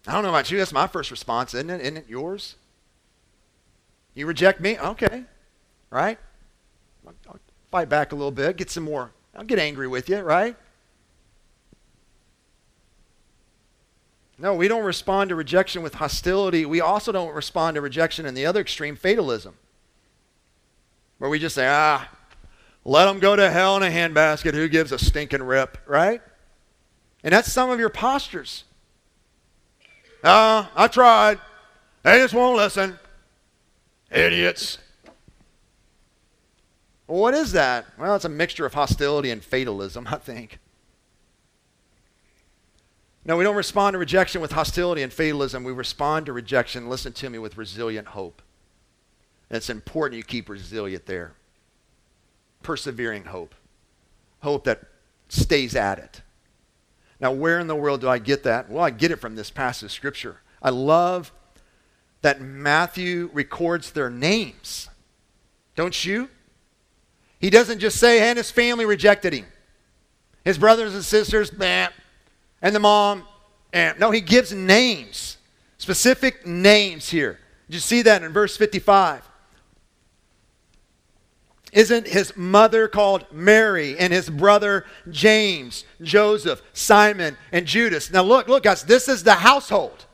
I 0.07 0.13
don't 0.13 0.23
know 0.25 0.31
about 0.31 0.51
you, 0.51 0.59
that's 0.59 0.73
my 0.73 0.87
first 0.87 1.11
response, 1.11 1.55
isn't 1.55 1.71
it? 1.71 1.81
Isn't 1.81 1.99
it 1.99 2.07
yours? 2.09 2.57
You 4.15 4.27
reject 4.27 4.61
me? 4.61 4.79
Okay. 4.79 5.25
Right? 5.91 6.19
I'll 7.29 7.39
fight 7.71 7.89
back 7.89 8.13
a 8.13 8.17
little 8.17 8.31
bit, 8.31 8.57
get 8.57 8.71
some 8.71 8.85
more. 8.85 9.13
I'll 9.37 9.45
get 9.45 9.59
angry 9.59 9.87
with 9.87 10.09
you, 10.09 10.19
right? 10.21 10.57
No, 14.39 14.55
we 14.55 14.67
don't 14.67 14.85
respond 14.85 15.29
to 15.29 15.37
rejection 15.37 15.83
with 15.83 15.95
hostility. 15.95 16.65
We 16.65 16.81
also 16.81 17.13
don't 17.13 17.35
respond 17.35 17.75
to 17.75 17.81
rejection 17.81 18.25
in 18.25 18.35
the 18.35 18.47
other 18.47 18.61
extreme, 18.61 18.97
fatalism 18.97 19.55
where 21.19 21.31
we 21.31 21.39
just 21.39 21.55
say, 21.55 21.67
ah, 21.69 22.09
let 22.85 23.05
them 23.05 23.19
go 23.19 23.37
to 23.37 23.51
hell 23.51 23.77
in 23.77 23.83
a 23.83 23.91
handbasket. 23.91 24.55
Who 24.55 24.69
gives 24.69 24.93
a 24.93 24.99
stinking 24.99 25.43
rip, 25.43 25.79
right? 25.87 26.23
And 27.23 27.33
that's 27.33 27.53
some 27.53 27.71
of 27.71 27.79
your 27.79 27.91
postures. 27.91 28.65
Ah, 30.25 30.71
uh, 30.71 30.85
I 30.85 30.89
tried. 30.89 31.39
They 32.03 32.19
just 32.19 32.35
won't 32.35 32.57
listen. 32.57 32.99
Idiots. 34.11 34.79
Well, 37.07 37.21
what 37.21 37.35
is 37.35 37.53
that? 37.53 37.87
Well, 37.99 38.15
it's 38.17 38.25
a 38.25 38.31
mixture 38.31 38.67
of 38.67 38.75
hostility 38.75 39.31
and 39.31 39.43
fatalism, 39.43 40.07
I 40.11 40.17
think. 40.17 40.59
No, 43.25 43.37
we 43.37 43.45
don't 43.45 43.57
respond 43.57 43.95
to 43.95 43.99
rejection 43.99 44.41
with 44.41 44.53
hostility 44.53 45.03
and 45.03 45.13
fatalism. 45.13 45.65
We 45.65 45.73
respond 45.73 46.27
to 46.27 46.33
rejection, 46.33 46.89
listen 46.89 47.13
to 47.15 47.29
me, 47.29 47.39
with 47.39 47.59
resilient 47.59 48.09
hope. 48.09 48.41
It's 49.51 49.71
important 49.71 50.19
you 50.19 50.25
keep 50.25 50.49
resilient 50.49 51.07
there. 51.07 51.33
Persevering 52.63 53.25
hope. 53.25 53.55
Hope 54.41 54.65
that 54.65 54.83
stays 55.29 55.75
at 55.75 55.99
it. 55.99 56.23
Now, 57.21 57.33
where 57.33 57.59
in 57.59 57.67
the 57.67 57.75
world 57.75 58.01
do 58.01 58.09
I 58.09 58.19
get 58.19 58.45
that? 58.45 58.71
Well, 58.71 58.85
I 58.85 58.91
get 58.91 59.11
it 59.11 59.17
from 59.17 59.37
this 59.37 59.51
passage 59.51 59.85
of 59.85 59.93
Scripture. 59.93 60.41
I 60.63 60.71
love 60.71 61.33
that 62.23 62.41
Matthew 62.41 63.31
records 63.33 63.93
their 63.93 64.11
names. 64.11 64.89
Don't 65.75 66.05
you? 66.05 66.29
He 67.39 67.51
doesn't 67.51 67.79
just 67.79 67.99
say, 67.99 68.29
and 68.29 68.37
his 68.37 68.51
family 68.51 68.85
rejected 68.85 69.33
him. 69.33 69.47
His 70.45 70.59
brothers 70.59 70.95
and 70.95 71.05
sisters, 71.05 71.51
bah, 71.51 71.89
and 72.61 72.75
the 72.75 72.81
mom, 72.81 73.25
eh. 73.73 73.93
No, 73.99 74.11
he 74.11 74.21
gives 74.21 74.53
names, 74.53 75.39
specific 75.77 76.47
names 76.47 77.09
here. 77.11 77.39
Did 77.69 77.75
you 77.75 77.81
see 77.81 78.03
that 78.03 78.23
in 78.23 78.33
verse 78.33 78.57
55? 78.57 79.28
Isn't 81.73 82.07
his 82.07 82.37
mother 82.37 82.89
called 82.89 83.27
Mary 83.33 83.99
and 83.99 84.13
his 84.13 84.31
brother 84.31 84.87
James, 85.11 85.85
Joseph, 86.01 86.63
Simon, 86.73 87.37
and 87.53 87.67
Judas? 87.67 88.11
Now, 88.11 88.23
look, 88.23 88.49
look, 88.49 88.63
guys, 88.63 88.85
this 88.85 89.09
is 89.09 89.23
the 89.23 89.35
household. 89.35 90.07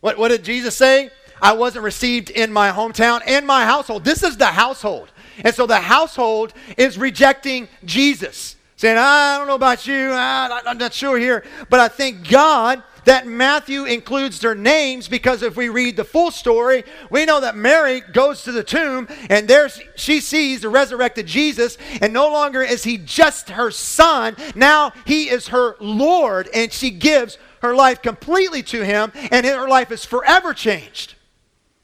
What, 0.00 0.18
what 0.18 0.28
did 0.28 0.44
Jesus 0.44 0.76
say? 0.76 1.10
I 1.42 1.52
wasn't 1.52 1.84
received 1.84 2.30
in 2.30 2.52
my 2.52 2.70
hometown 2.70 3.20
and 3.26 3.46
my 3.46 3.64
household. 3.64 4.04
This 4.04 4.22
is 4.22 4.36
the 4.36 4.46
household. 4.46 5.10
And 5.44 5.54
so 5.54 5.66
the 5.66 5.80
household 5.80 6.54
is 6.78 6.96
rejecting 6.96 7.68
Jesus, 7.84 8.56
saying, 8.76 8.96
I 8.96 9.36
don't 9.36 9.46
know 9.46 9.54
about 9.54 9.86
you, 9.86 10.12
I'm 10.12 10.78
not 10.78 10.94
sure 10.94 11.18
here, 11.18 11.44
but 11.68 11.80
I 11.80 11.88
think 11.88 12.28
God 12.28 12.82
that 13.06 13.26
Matthew 13.26 13.84
includes 13.84 14.40
their 14.40 14.54
names 14.54 15.08
because 15.08 15.42
if 15.42 15.56
we 15.56 15.68
read 15.68 15.96
the 15.96 16.04
full 16.04 16.30
story, 16.30 16.84
we 17.08 17.24
know 17.24 17.40
that 17.40 17.56
Mary 17.56 18.00
goes 18.00 18.42
to 18.42 18.52
the 18.52 18.62
tomb 18.62 19.08
and 19.30 19.48
there 19.48 19.68
she 19.94 20.20
sees 20.20 20.60
the 20.60 20.68
resurrected 20.68 21.26
Jesus, 21.26 21.78
and 22.00 22.12
no 22.12 22.30
longer 22.30 22.62
is 22.62 22.84
he 22.84 22.98
just 22.98 23.50
her 23.50 23.70
son, 23.70 24.36
now 24.54 24.92
he 25.04 25.28
is 25.28 25.48
her 25.48 25.76
Lord, 25.80 26.48
and 26.52 26.72
she 26.72 26.90
gives 26.90 27.38
her 27.62 27.74
life 27.74 28.02
completely 28.02 28.62
to 28.64 28.84
him, 28.84 29.12
and 29.30 29.46
her 29.46 29.68
life 29.68 29.90
is 29.90 30.04
forever 30.04 30.52
changed. 30.52 31.14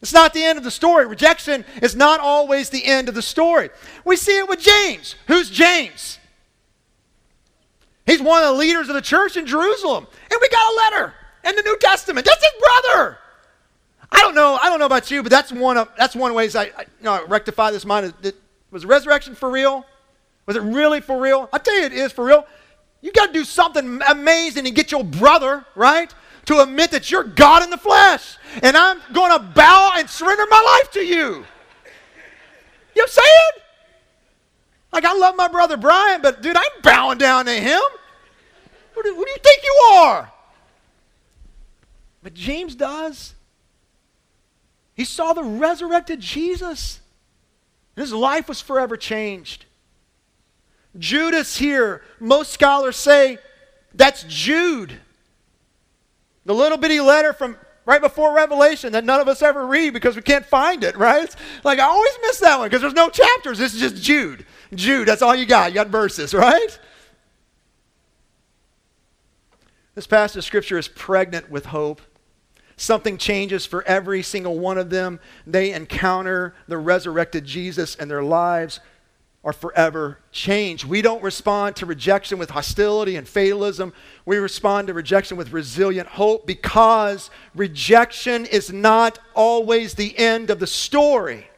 It's 0.00 0.12
not 0.12 0.34
the 0.34 0.42
end 0.42 0.58
of 0.58 0.64
the 0.64 0.70
story. 0.70 1.06
Rejection 1.06 1.64
is 1.80 1.94
not 1.94 2.18
always 2.18 2.70
the 2.70 2.84
end 2.84 3.08
of 3.08 3.14
the 3.14 3.22
story. 3.22 3.70
We 4.04 4.16
see 4.16 4.36
it 4.36 4.48
with 4.48 4.60
James. 4.60 5.14
Who's 5.28 5.48
James? 5.48 6.18
He's 8.06 8.20
one 8.20 8.42
of 8.42 8.48
the 8.50 8.54
leaders 8.54 8.88
of 8.88 8.94
the 8.94 9.02
church 9.02 9.36
in 9.36 9.46
Jerusalem. 9.46 10.06
And 10.30 10.38
we 10.40 10.48
got 10.48 10.72
a 10.72 10.76
letter 10.76 11.14
in 11.44 11.56
the 11.56 11.62
New 11.62 11.76
Testament. 11.78 12.26
That's 12.26 12.44
his 12.44 12.52
brother. 12.60 13.18
I 14.10 14.20
don't 14.20 14.34
know. 14.34 14.58
I 14.60 14.68
don't 14.68 14.78
know 14.78 14.86
about 14.86 15.10
you, 15.10 15.22
but 15.22 15.30
that's 15.30 15.50
one 15.52 15.76
of 15.76 15.88
that's 15.96 16.14
one 16.14 16.34
ways 16.34 16.54
I, 16.54 16.64
I 16.64 16.82
you 16.98 17.04
know 17.04 17.24
rectify 17.26 17.70
this 17.70 17.84
mind. 17.84 18.12
Was 18.70 18.82
the 18.82 18.88
resurrection 18.88 19.34
for 19.34 19.50
real? 19.50 19.86
Was 20.46 20.56
it 20.56 20.62
really 20.62 21.00
for 21.00 21.20
real? 21.20 21.48
I 21.52 21.58
tell 21.58 21.74
you, 21.78 21.84
it 21.84 21.92
is 21.92 22.12
for 22.12 22.24
real. 22.24 22.46
You 23.00 23.12
got 23.12 23.26
to 23.26 23.32
do 23.32 23.44
something 23.44 24.00
amazing 24.08 24.66
and 24.66 24.74
get 24.74 24.92
your 24.92 25.04
brother, 25.04 25.64
right, 25.74 26.12
to 26.46 26.60
admit 26.60 26.90
that 26.92 27.10
you're 27.10 27.24
God 27.24 27.62
in 27.62 27.70
the 27.70 27.76
flesh. 27.76 28.36
And 28.62 28.76
I'm 28.76 29.00
going 29.12 29.32
to 29.32 29.38
bow 29.38 29.94
and 29.96 30.08
surrender 30.08 30.44
my 30.48 30.78
life 30.80 30.92
to 30.92 31.00
you. 31.00 31.04
You 31.14 31.20
know 31.24 31.44
what 32.94 33.02
I'm 33.02 33.08
saying? 33.08 33.62
Like, 34.92 35.04
I 35.04 35.14
love 35.14 35.36
my 35.36 35.48
brother 35.48 35.76
Brian, 35.76 36.20
but 36.20 36.42
dude, 36.42 36.56
I'm 36.56 36.82
bowing 36.82 37.18
down 37.18 37.46
to 37.46 37.52
him. 37.52 37.80
Who 38.94 39.02
do, 39.02 39.14
do 39.14 39.20
you 39.20 39.36
think 39.42 39.62
you 39.62 39.90
are? 39.94 40.30
But 42.22 42.34
James 42.34 42.74
does. 42.74 43.34
He 44.94 45.04
saw 45.04 45.32
the 45.32 45.42
resurrected 45.42 46.20
Jesus. 46.20 47.00
His 47.96 48.12
life 48.12 48.48
was 48.48 48.60
forever 48.60 48.96
changed. 48.96 49.64
Judas 50.98 51.56
here, 51.56 52.02
most 52.20 52.52
scholars 52.52 52.96
say 52.96 53.38
that's 53.94 54.24
Jude. 54.28 54.92
The 56.44 56.54
little 56.54 56.78
bitty 56.78 57.00
letter 57.00 57.32
from 57.32 57.56
right 57.84 58.00
before 58.00 58.34
Revelation 58.34 58.92
that 58.92 59.04
none 59.04 59.20
of 59.20 59.28
us 59.28 59.42
ever 59.42 59.66
read 59.66 59.92
because 59.92 60.16
we 60.16 60.22
can't 60.22 60.44
find 60.44 60.84
it, 60.84 60.96
right? 60.96 61.34
Like 61.64 61.78
I 61.78 61.84
always 61.84 62.12
miss 62.22 62.40
that 62.40 62.58
one 62.58 62.68
because 62.68 62.82
there's 62.82 62.92
no 62.94 63.08
chapters. 63.08 63.58
This 63.58 63.74
is 63.74 63.80
just 63.80 64.02
Jude. 64.02 64.44
Jude, 64.74 65.06
that's 65.06 65.22
all 65.22 65.34
you 65.34 65.46
got. 65.46 65.70
You 65.70 65.74
got 65.74 65.88
verses, 65.88 66.32
right? 66.34 66.78
This 69.94 70.06
passage 70.06 70.38
of 70.38 70.44
scripture 70.44 70.78
is 70.78 70.88
pregnant 70.88 71.50
with 71.50 71.66
hope. 71.66 72.00
Something 72.76 73.18
changes 73.18 73.66
for 73.66 73.84
every 73.84 74.22
single 74.22 74.58
one 74.58 74.78
of 74.78 74.90
them. 74.90 75.20
They 75.46 75.72
encounter 75.72 76.54
the 76.66 76.78
resurrected 76.78 77.44
Jesus, 77.44 77.94
and 77.96 78.10
their 78.10 78.22
lives 78.22 78.80
are 79.44 79.52
forever 79.52 80.18
changed. 80.30 80.84
We 80.84 81.02
don't 81.02 81.22
respond 81.22 81.76
to 81.76 81.86
rejection 81.86 82.38
with 82.38 82.50
hostility 82.50 83.16
and 83.16 83.28
fatalism. 83.28 83.92
We 84.24 84.38
respond 84.38 84.86
to 84.86 84.94
rejection 84.94 85.36
with 85.36 85.52
resilient 85.52 86.08
hope 86.08 86.46
because 86.46 87.28
rejection 87.54 88.46
is 88.46 88.72
not 88.72 89.18
always 89.34 89.94
the 89.94 90.16
end 90.16 90.48
of 90.48 90.60
the 90.60 90.66
story. 90.66 91.48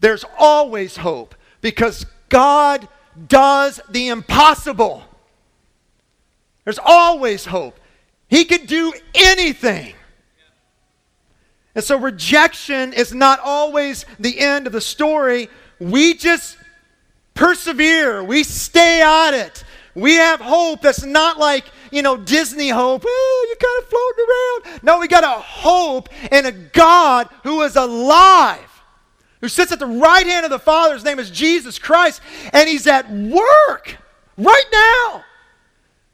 There's 0.00 0.24
always 0.38 0.96
hope 0.98 1.36
because 1.62 2.04
God 2.28 2.86
does 3.28 3.80
the 3.88 4.08
impossible. 4.08 5.02
There's 6.64 6.78
always 6.78 7.46
hope. 7.46 7.80
He 8.28 8.44
could 8.44 8.66
do 8.66 8.92
anything. 9.14 9.94
And 11.74 11.82
so 11.82 11.96
rejection 11.96 12.92
is 12.92 13.14
not 13.14 13.40
always 13.40 14.04
the 14.18 14.38
end 14.38 14.66
of 14.66 14.74
the 14.74 14.80
story. 14.80 15.48
We 15.80 16.14
just 16.14 16.58
persevere, 17.34 18.22
we 18.22 18.42
stay 18.42 19.00
at 19.00 19.32
it. 19.32 19.64
We 19.94 20.14
have 20.14 20.40
hope 20.40 20.82
that's 20.82 21.04
not 21.04 21.38
like, 21.38 21.64
you 21.90 22.02
know, 22.02 22.16
Disney 22.16 22.70
hope. 22.70 23.04
You're 23.04 23.56
kind 23.56 23.82
of 23.82 23.88
floating 23.88 24.24
around. 24.24 24.82
No, 24.82 24.98
we 24.98 25.08
got 25.08 25.24
a 25.24 25.40
hope 25.40 26.08
in 26.30 26.46
a 26.46 26.52
God 26.52 27.28
who 27.42 27.62
is 27.62 27.76
alive, 27.76 28.71
who 29.42 29.48
sits 29.48 29.70
at 29.70 29.78
the 29.78 29.86
right 29.86 30.26
hand 30.26 30.44
of 30.44 30.50
the 30.50 30.58
Father. 30.58 30.94
His 30.94 31.04
name 31.04 31.18
is 31.18 31.30
Jesus 31.30 31.78
Christ, 31.78 32.22
and 32.54 32.66
he's 32.66 32.86
at 32.86 33.10
work 33.10 33.98
right 34.38 34.64
now 34.72 35.24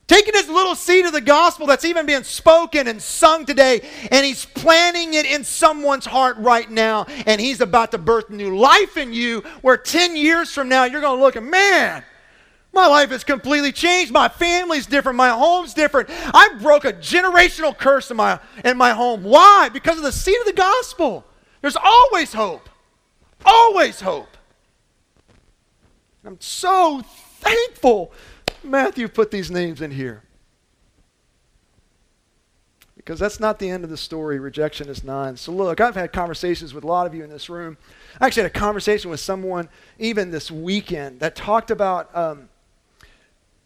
taking 0.09 0.33
his 0.33 0.49
little 0.49 0.75
seed 0.75 1.05
of 1.05 1.13
the 1.13 1.21
gospel 1.21 1.67
that's 1.67 1.85
even 1.85 2.07
being 2.07 2.25
spoken 2.25 2.89
and 2.89 3.01
sung 3.01 3.45
today, 3.45 3.87
and 4.11 4.25
he's 4.25 4.47
planting 4.47 5.15
it 5.15 5.27
in 5.27 5.45
someone's 5.45 6.07
heart 6.07 6.37
right 6.39 6.71
now, 6.71 7.05
and 7.27 7.41
he's 7.41 7.61
about 7.61 7.93
to 7.93 7.99
birth 7.99 8.31
new 8.31 8.57
life 8.57 8.97
in 8.97 9.13
you, 9.13 9.41
where 9.61 9.77
10 9.77 10.17
years 10.17 10.53
from 10.53 10.69
now 10.69 10.85
you're 10.85 11.03
going 11.03 11.19
to 11.19 11.23
look 11.23 11.37
and, 11.37 11.51
man, 11.51 12.03
my 12.73 12.87
life 12.87 13.11
has 13.11 13.25
completely 13.25 13.73
changed. 13.73 14.13
My 14.13 14.29
family's 14.29 14.87
different. 14.87 15.17
My 15.17 15.31
home's 15.31 15.75
different. 15.75 16.09
I 16.11 16.57
broke 16.61 16.85
a 16.85 16.93
generational 16.93 17.77
curse 17.77 18.11
in 18.11 18.17
my, 18.17 18.39
in 18.65 18.77
my 18.77 18.93
home. 18.93 19.25
Why? 19.25 19.69
Because 19.73 19.97
of 19.97 20.05
the 20.05 20.13
seed 20.13 20.39
of 20.41 20.47
the 20.47 20.53
gospel. 20.53 21.25
There's 21.61 21.77
always 21.77 22.33
hope. 22.33 22.68
Always 23.45 24.01
hope. 24.01 24.37
I'm 26.25 26.41
so 26.41 27.03
thankful 27.41 28.13
Matthew 28.63 29.09
put 29.09 29.31
these 29.31 29.51
names 29.51 29.81
in 29.81 29.91
here? 29.91 30.23
Because 32.97 33.19
that's 33.19 33.41
not 33.41 33.59
the 33.59 33.71
end 33.71 33.85
of 33.85 33.91
the 33.91 33.97
story. 33.97 34.39
Rejection 34.39 34.89
is 34.89 35.03
not. 35.03 35.39
So, 35.39 35.53
look, 35.53 35.81
I've 35.81 35.95
had 35.95 36.13
conversations 36.13 36.75
with 36.75 36.85
a 36.85 36.87
lot 36.87 37.07
of 37.07 37.15
you 37.15 37.25
in 37.25 37.31
this 37.31 37.49
room. 37.49 37.79
I 38.21 38.27
actually 38.27 38.43
had 38.43 38.51
a 38.51 38.59
conversation 38.59 39.11
with 39.11 39.21
someone 39.21 39.69
even 39.99 40.31
this 40.31 40.51
weekend 40.51 41.21
that 41.21 41.35
talked 41.35 41.71
about 41.71 42.15
um, 42.15 42.51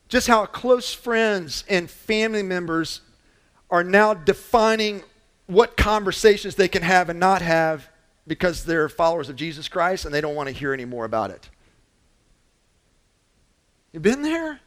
just 0.09 0.29
how 0.29 0.47
close 0.47 0.95
friends 0.95 1.65
and 1.69 1.91
family 1.91 2.43
members 2.43 3.01
are 3.71 3.83
now 3.83 4.15
defining 4.15 5.03
what 5.47 5.77
conversations 5.77 6.55
they 6.55 6.69
can 6.69 6.83
have 6.83 7.09
and 7.09 7.19
not 7.19 7.43
have 7.43 7.89
because 8.27 8.65
they're 8.65 8.89
followers 8.89 9.29
of 9.29 9.37
Jesus 9.37 9.69
Christ 9.69 10.05
and 10.05 10.15
they 10.15 10.21
don't 10.21 10.35
want 10.35 10.49
to 10.49 10.55
hear 10.55 10.73
any 10.73 10.85
more 10.85 11.05
about 11.05 11.31
it. 11.31 11.49
You 13.93 14.01
been 14.01 14.23
there? 14.23 14.61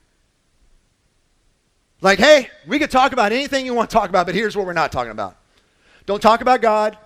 Like, 2.02 2.20
hey, 2.20 2.50
we 2.68 2.78
could 2.78 2.92
talk 2.92 3.14
about 3.14 3.32
anything 3.32 3.66
you 3.66 3.74
want 3.74 3.90
to 3.90 3.94
talk 3.94 4.10
about, 4.10 4.26
but 4.26 4.36
here's 4.36 4.56
what 4.56 4.66
we're 4.66 4.74
not 4.74 4.92
talking 4.92 5.12
about. 5.12 5.38
Don't 6.06 6.22
talk 6.22 6.42
about 6.42 6.62
God. 6.62 6.98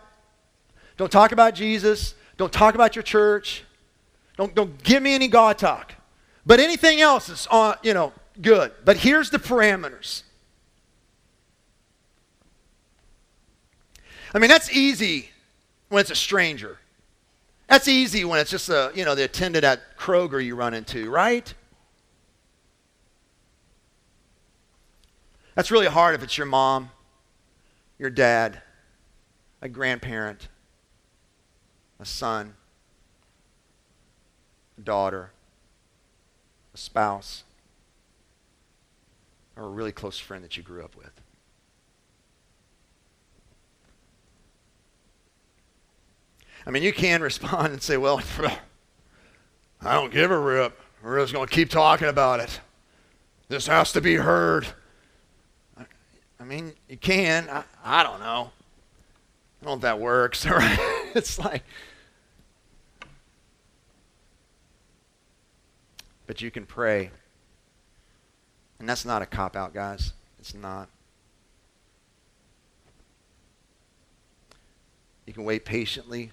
Don't 0.97 1.11
talk 1.11 1.31
about 1.31 1.55
Jesus. 1.55 2.15
Don't 2.35 2.51
talk 2.51 2.75
about 2.75 2.95
your 2.95 3.03
church. 3.03 3.63
Don't, 4.35 4.53
don't 4.53 4.81
give 4.83 5.01
me 5.01 5.13
any 5.13 5.27
God 5.27 5.57
talk. 5.57 5.93
But 6.45 6.59
anything 6.59 6.99
else 6.99 7.29
is 7.29 7.47
on, 7.47 7.75
you 7.83 7.93
know, 7.93 8.11
good. 8.41 8.71
But 8.83 8.97
here's 8.97 9.29
the 9.29 9.39
parameters. 9.39 10.23
I 14.33 14.39
mean, 14.39 14.49
that's 14.49 14.71
easy 14.71 15.29
when 15.89 16.01
it's 16.01 16.11
a 16.11 16.15
stranger. 16.15 16.77
That's 17.67 17.87
easy 17.87 18.25
when 18.25 18.39
it's 18.39 18.49
just 18.49 18.69
a, 18.69 18.91
you 18.95 19.05
know, 19.05 19.13
the 19.13 19.25
attendant 19.25 19.63
at 19.63 19.97
Kroger 19.97 20.43
you 20.43 20.55
run 20.55 20.73
into, 20.73 21.09
right? 21.09 21.53
That's 25.55 25.71
really 25.71 25.87
hard 25.87 26.15
if 26.15 26.23
it's 26.23 26.37
your 26.37 26.47
mom, 26.47 26.89
your 27.99 28.09
dad, 28.09 28.61
a 29.61 29.69
grandparent, 29.69 30.47
a 31.99 32.05
son, 32.05 32.55
a 34.77 34.81
daughter, 34.81 35.31
a 36.73 36.77
spouse, 36.77 37.43
or 39.57 39.65
a 39.65 39.69
really 39.69 39.91
close 39.91 40.17
friend 40.17 40.43
that 40.43 40.55
you 40.55 40.63
grew 40.63 40.83
up 40.83 40.95
with. 40.95 41.18
I 46.69 46.71
mean, 46.71 46.83
you 46.83 46.93
can 46.93 47.21
respond 47.23 47.73
and 47.73 47.81
say, 47.81 47.97
well, 47.97 48.21
I 49.81 49.93
don't 49.93 50.13
give 50.13 50.29
a 50.29 50.37
rip. 50.37 50.79
We're 51.03 51.19
just 51.19 51.33
going 51.33 51.47
to 51.47 51.53
keep 51.53 51.69
talking 51.69 52.07
about 52.07 52.39
it. 52.41 52.59
This 53.47 53.65
has 53.65 53.91
to 53.93 54.01
be 54.01 54.15
heard. 54.15 54.67
I 56.39 56.43
mean, 56.43 56.73
you 56.87 56.97
can. 56.97 57.49
I, 57.49 57.63
I 57.83 58.03
don't 58.03 58.19
know. 58.19 58.51
I 59.61 59.65
don't 59.65 59.71
know 59.71 59.73
if 59.73 59.81
that 59.81 59.99
works. 59.99 60.45
It's 61.15 61.39
like, 61.39 61.63
but 66.27 66.39
you 66.39 66.51
can 66.51 66.67
pray. 66.67 67.09
And 68.77 68.87
that's 68.87 69.05
not 69.05 69.23
a 69.23 69.25
cop 69.25 69.55
out, 69.55 69.73
guys. 69.73 70.13
It's 70.37 70.53
not. 70.53 70.87
You 75.25 75.33
can 75.33 75.45
wait 75.45 75.65
patiently. 75.65 76.31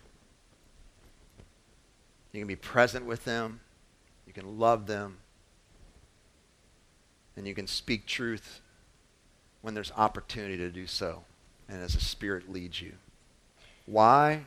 You 2.36 2.42
can 2.42 2.48
be 2.48 2.56
present 2.56 3.06
with 3.06 3.24
them. 3.24 3.60
You 4.26 4.34
can 4.34 4.58
love 4.58 4.86
them. 4.86 5.16
And 7.34 7.48
you 7.48 7.54
can 7.54 7.66
speak 7.66 8.04
truth 8.04 8.60
when 9.62 9.72
there's 9.72 9.90
opportunity 9.96 10.58
to 10.58 10.68
do 10.68 10.86
so 10.86 11.24
and 11.66 11.80
as 11.80 11.94
the 11.94 12.00
Spirit 12.02 12.52
leads 12.52 12.82
you. 12.82 12.92
Why? 13.86 14.44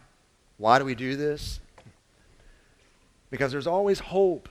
Why 0.57 0.77
do 0.77 0.85
we 0.85 0.93
do 0.93 1.15
this? 1.15 1.61
Because 3.31 3.51
there's 3.51 3.65
always 3.65 3.97
hope. 3.97 4.49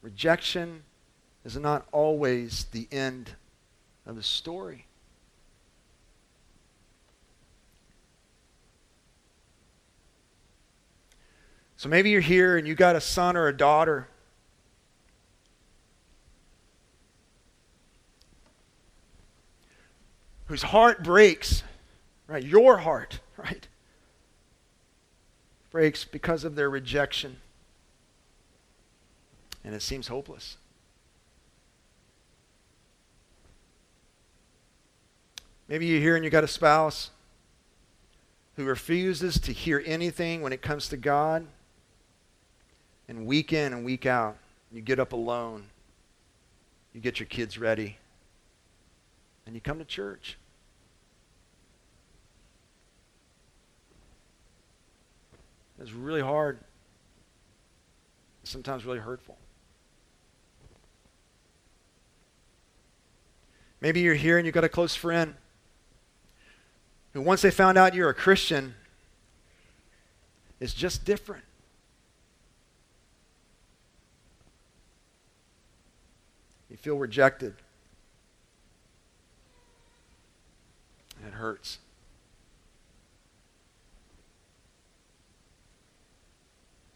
Rejection 0.00 0.84
is 1.44 1.58
not 1.58 1.86
always 1.92 2.64
the 2.72 2.88
end 2.90 3.32
of 4.06 4.16
the 4.16 4.22
story. 4.22 4.86
So 11.80 11.88
maybe 11.88 12.10
you're 12.10 12.20
here 12.20 12.58
and 12.58 12.68
you 12.68 12.74
got 12.74 12.94
a 12.94 13.00
son 13.00 13.38
or 13.38 13.48
a 13.48 13.56
daughter. 13.56 14.06
Whose 20.44 20.60
heart 20.60 21.02
breaks, 21.02 21.62
right? 22.26 22.44
Your 22.44 22.76
heart, 22.76 23.20
right? 23.38 23.66
Breaks 25.70 26.04
because 26.04 26.44
of 26.44 26.54
their 26.54 26.68
rejection. 26.68 27.38
And 29.64 29.74
it 29.74 29.80
seems 29.80 30.08
hopeless. 30.08 30.58
Maybe 35.66 35.86
you're 35.86 36.02
here 36.02 36.14
and 36.14 36.26
you 36.26 36.30
got 36.30 36.44
a 36.44 36.48
spouse 36.48 37.08
who 38.56 38.66
refuses 38.66 39.40
to 39.40 39.52
hear 39.54 39.82
anything 39.86 40.42
when 40.42 40.52
it 40.52 40.60
comes 40.60 40.86
to 40.90 40.98
God 40.98 41.46
and 43.10 43.26
week 43.26 43.52
in 43.52 43.72
and 43.72 43.84
week 43.84 44.06
out, 44.06 44.36
you 44.70 44.80
get 44.80 45.00
up 45.00 45.12
alone. 45.12 45.64
You 46.92 47.00
get 47.00 47.18
your 47.18 47.26
kids 47.26 47.58
ready. 47.58 47.98
And 49.44 49.54
you 49.56 49.60
come 49.60 49.80
to 49.80 49.84
church. 49.84 50.38
It's 55.80 55.90
really 55.90 56.20
hard. 56.20 56.60
Sometimes 58.44 58.84
really 58.84 59.00
hurtful. 59.00 59.36
Maybe 63.80 64.02
you're 64.02 64.14
here 64.14 64.38
and 64.38 64.46
you've 64.46 64.54
got 64.54 64.62
a 64.62 64.68
close 64.68 64.94
friend 64.94 65.34
who, 67.12 67.22
once 67.22 67.42
they 67.42 67.50
found 67.50 67.76
out 67.76 67.92
you're 67.92 68.10
a 68.10 68.14
Christian, 68.14 68.76
is 70.60 70.72
just 70.72 71.04
different. 71.04 71.42
You 76.69 76.69
feel 76.80 76.96
rejected. 76.96 77.54
And 81.18 81.28
it 81.28 81.34
hurts. 81.34 81.78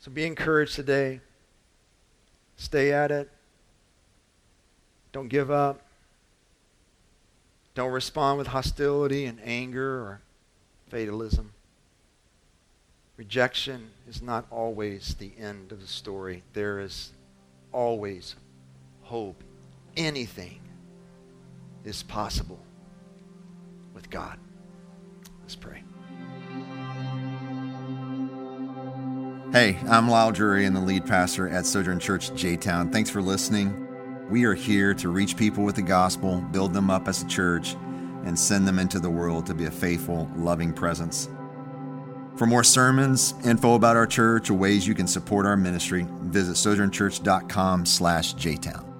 So 0.00 0.10
be 0.10 0.24
encouraged 0.26 0.74
today. 0.74 1.20
Stay 2.56 2.92
at 2.92 3.10
it. 3.10 3.30
Don't 5.12 5.28
give 5.28 5.50
up. 5.50 5.80
Don't 7.74 7.90
respond 7.90 8.38
with 8.38 8.48
hostility 8.48 9.24
and 9.24 9.40
anger 9.42 10.00
or 10.00 10.20
fatalism. 10.88 11.52
Rejection 13.16 13.90
is 14.08 14.20
not 14.20 14.46
always 14.50 15.14
the 15.14 15.32
end 15.38 15.72
of 15.72 15.80
the 15.80 15.86
story. 15.86 16.42
There 16.52 16.80
is 16.80 17.12
always 17.72 18.34
hope. 19.02 19.42
Anything 19.96 20.60
is 21.84 22.02
possible 22.02 22.58
with 23.94 24.10
God. 24.10 24.38
Let's 25.42 25.54
pray. 25.54 25.84
Hey, 29.52 29.78
I'm 29.88 30.08
Lisle 30.08 30.32
Drury 30.32 30.64
and 30.64 30.74
the 30.74 30.80
lead 30.80 31.06
pastor 31.06 31.48
at 31.48 31.64
Sojourn 31.64 32.00
Church 32.00 32.34
J 32.34 32.56
Town. 32.56 32.90
Thanks 32.90 33.08
for 33.08 33.22
listening. 33.22 33.80
We 34.28 34.44
are 34.44 34.54
here 34.54 34.94
to 34.94 35.10
reach 35.10 35.36
people 35.36 35.62
with 35.62 35.76
the 35.76 35.82
gospel, 35.82 36.40
build 36.50 36.72
them 36.72 36.90
up 36.90 37.06
as 37.06 37.22
a 37.22 37.26
church, 37.28 37.74
and 38.24 38.36
send 38.36 38.66
them 38.66 38.80
into 38.80 38.98
the 38.98 39.10
world 39.10 39.46
to 39.46 39.54
be 39.54 39.66
a 39.66 39.70
faithful, 39.70 40.28
loving 40.34 40.72
presence. 40.72 41.28
For 42.36 42.46
more 42.46 42.64
sermons, 42.64 43.34
info 43.44 43.74
about 43.74 43.96
our 43.96 44.08
church, 44.08 44.50
or 44.50 44.54
ways 44.54 44.88
you 44.88 44.94
can 44.94 45.06
support 45.06 45.46
our 45.46 45.56
ministry, 45.56 46.04
visit 46.22 46.56
sojournchurch.com 46.56 47.86
slash 47.86 48.34
jtown. 48.34 48.93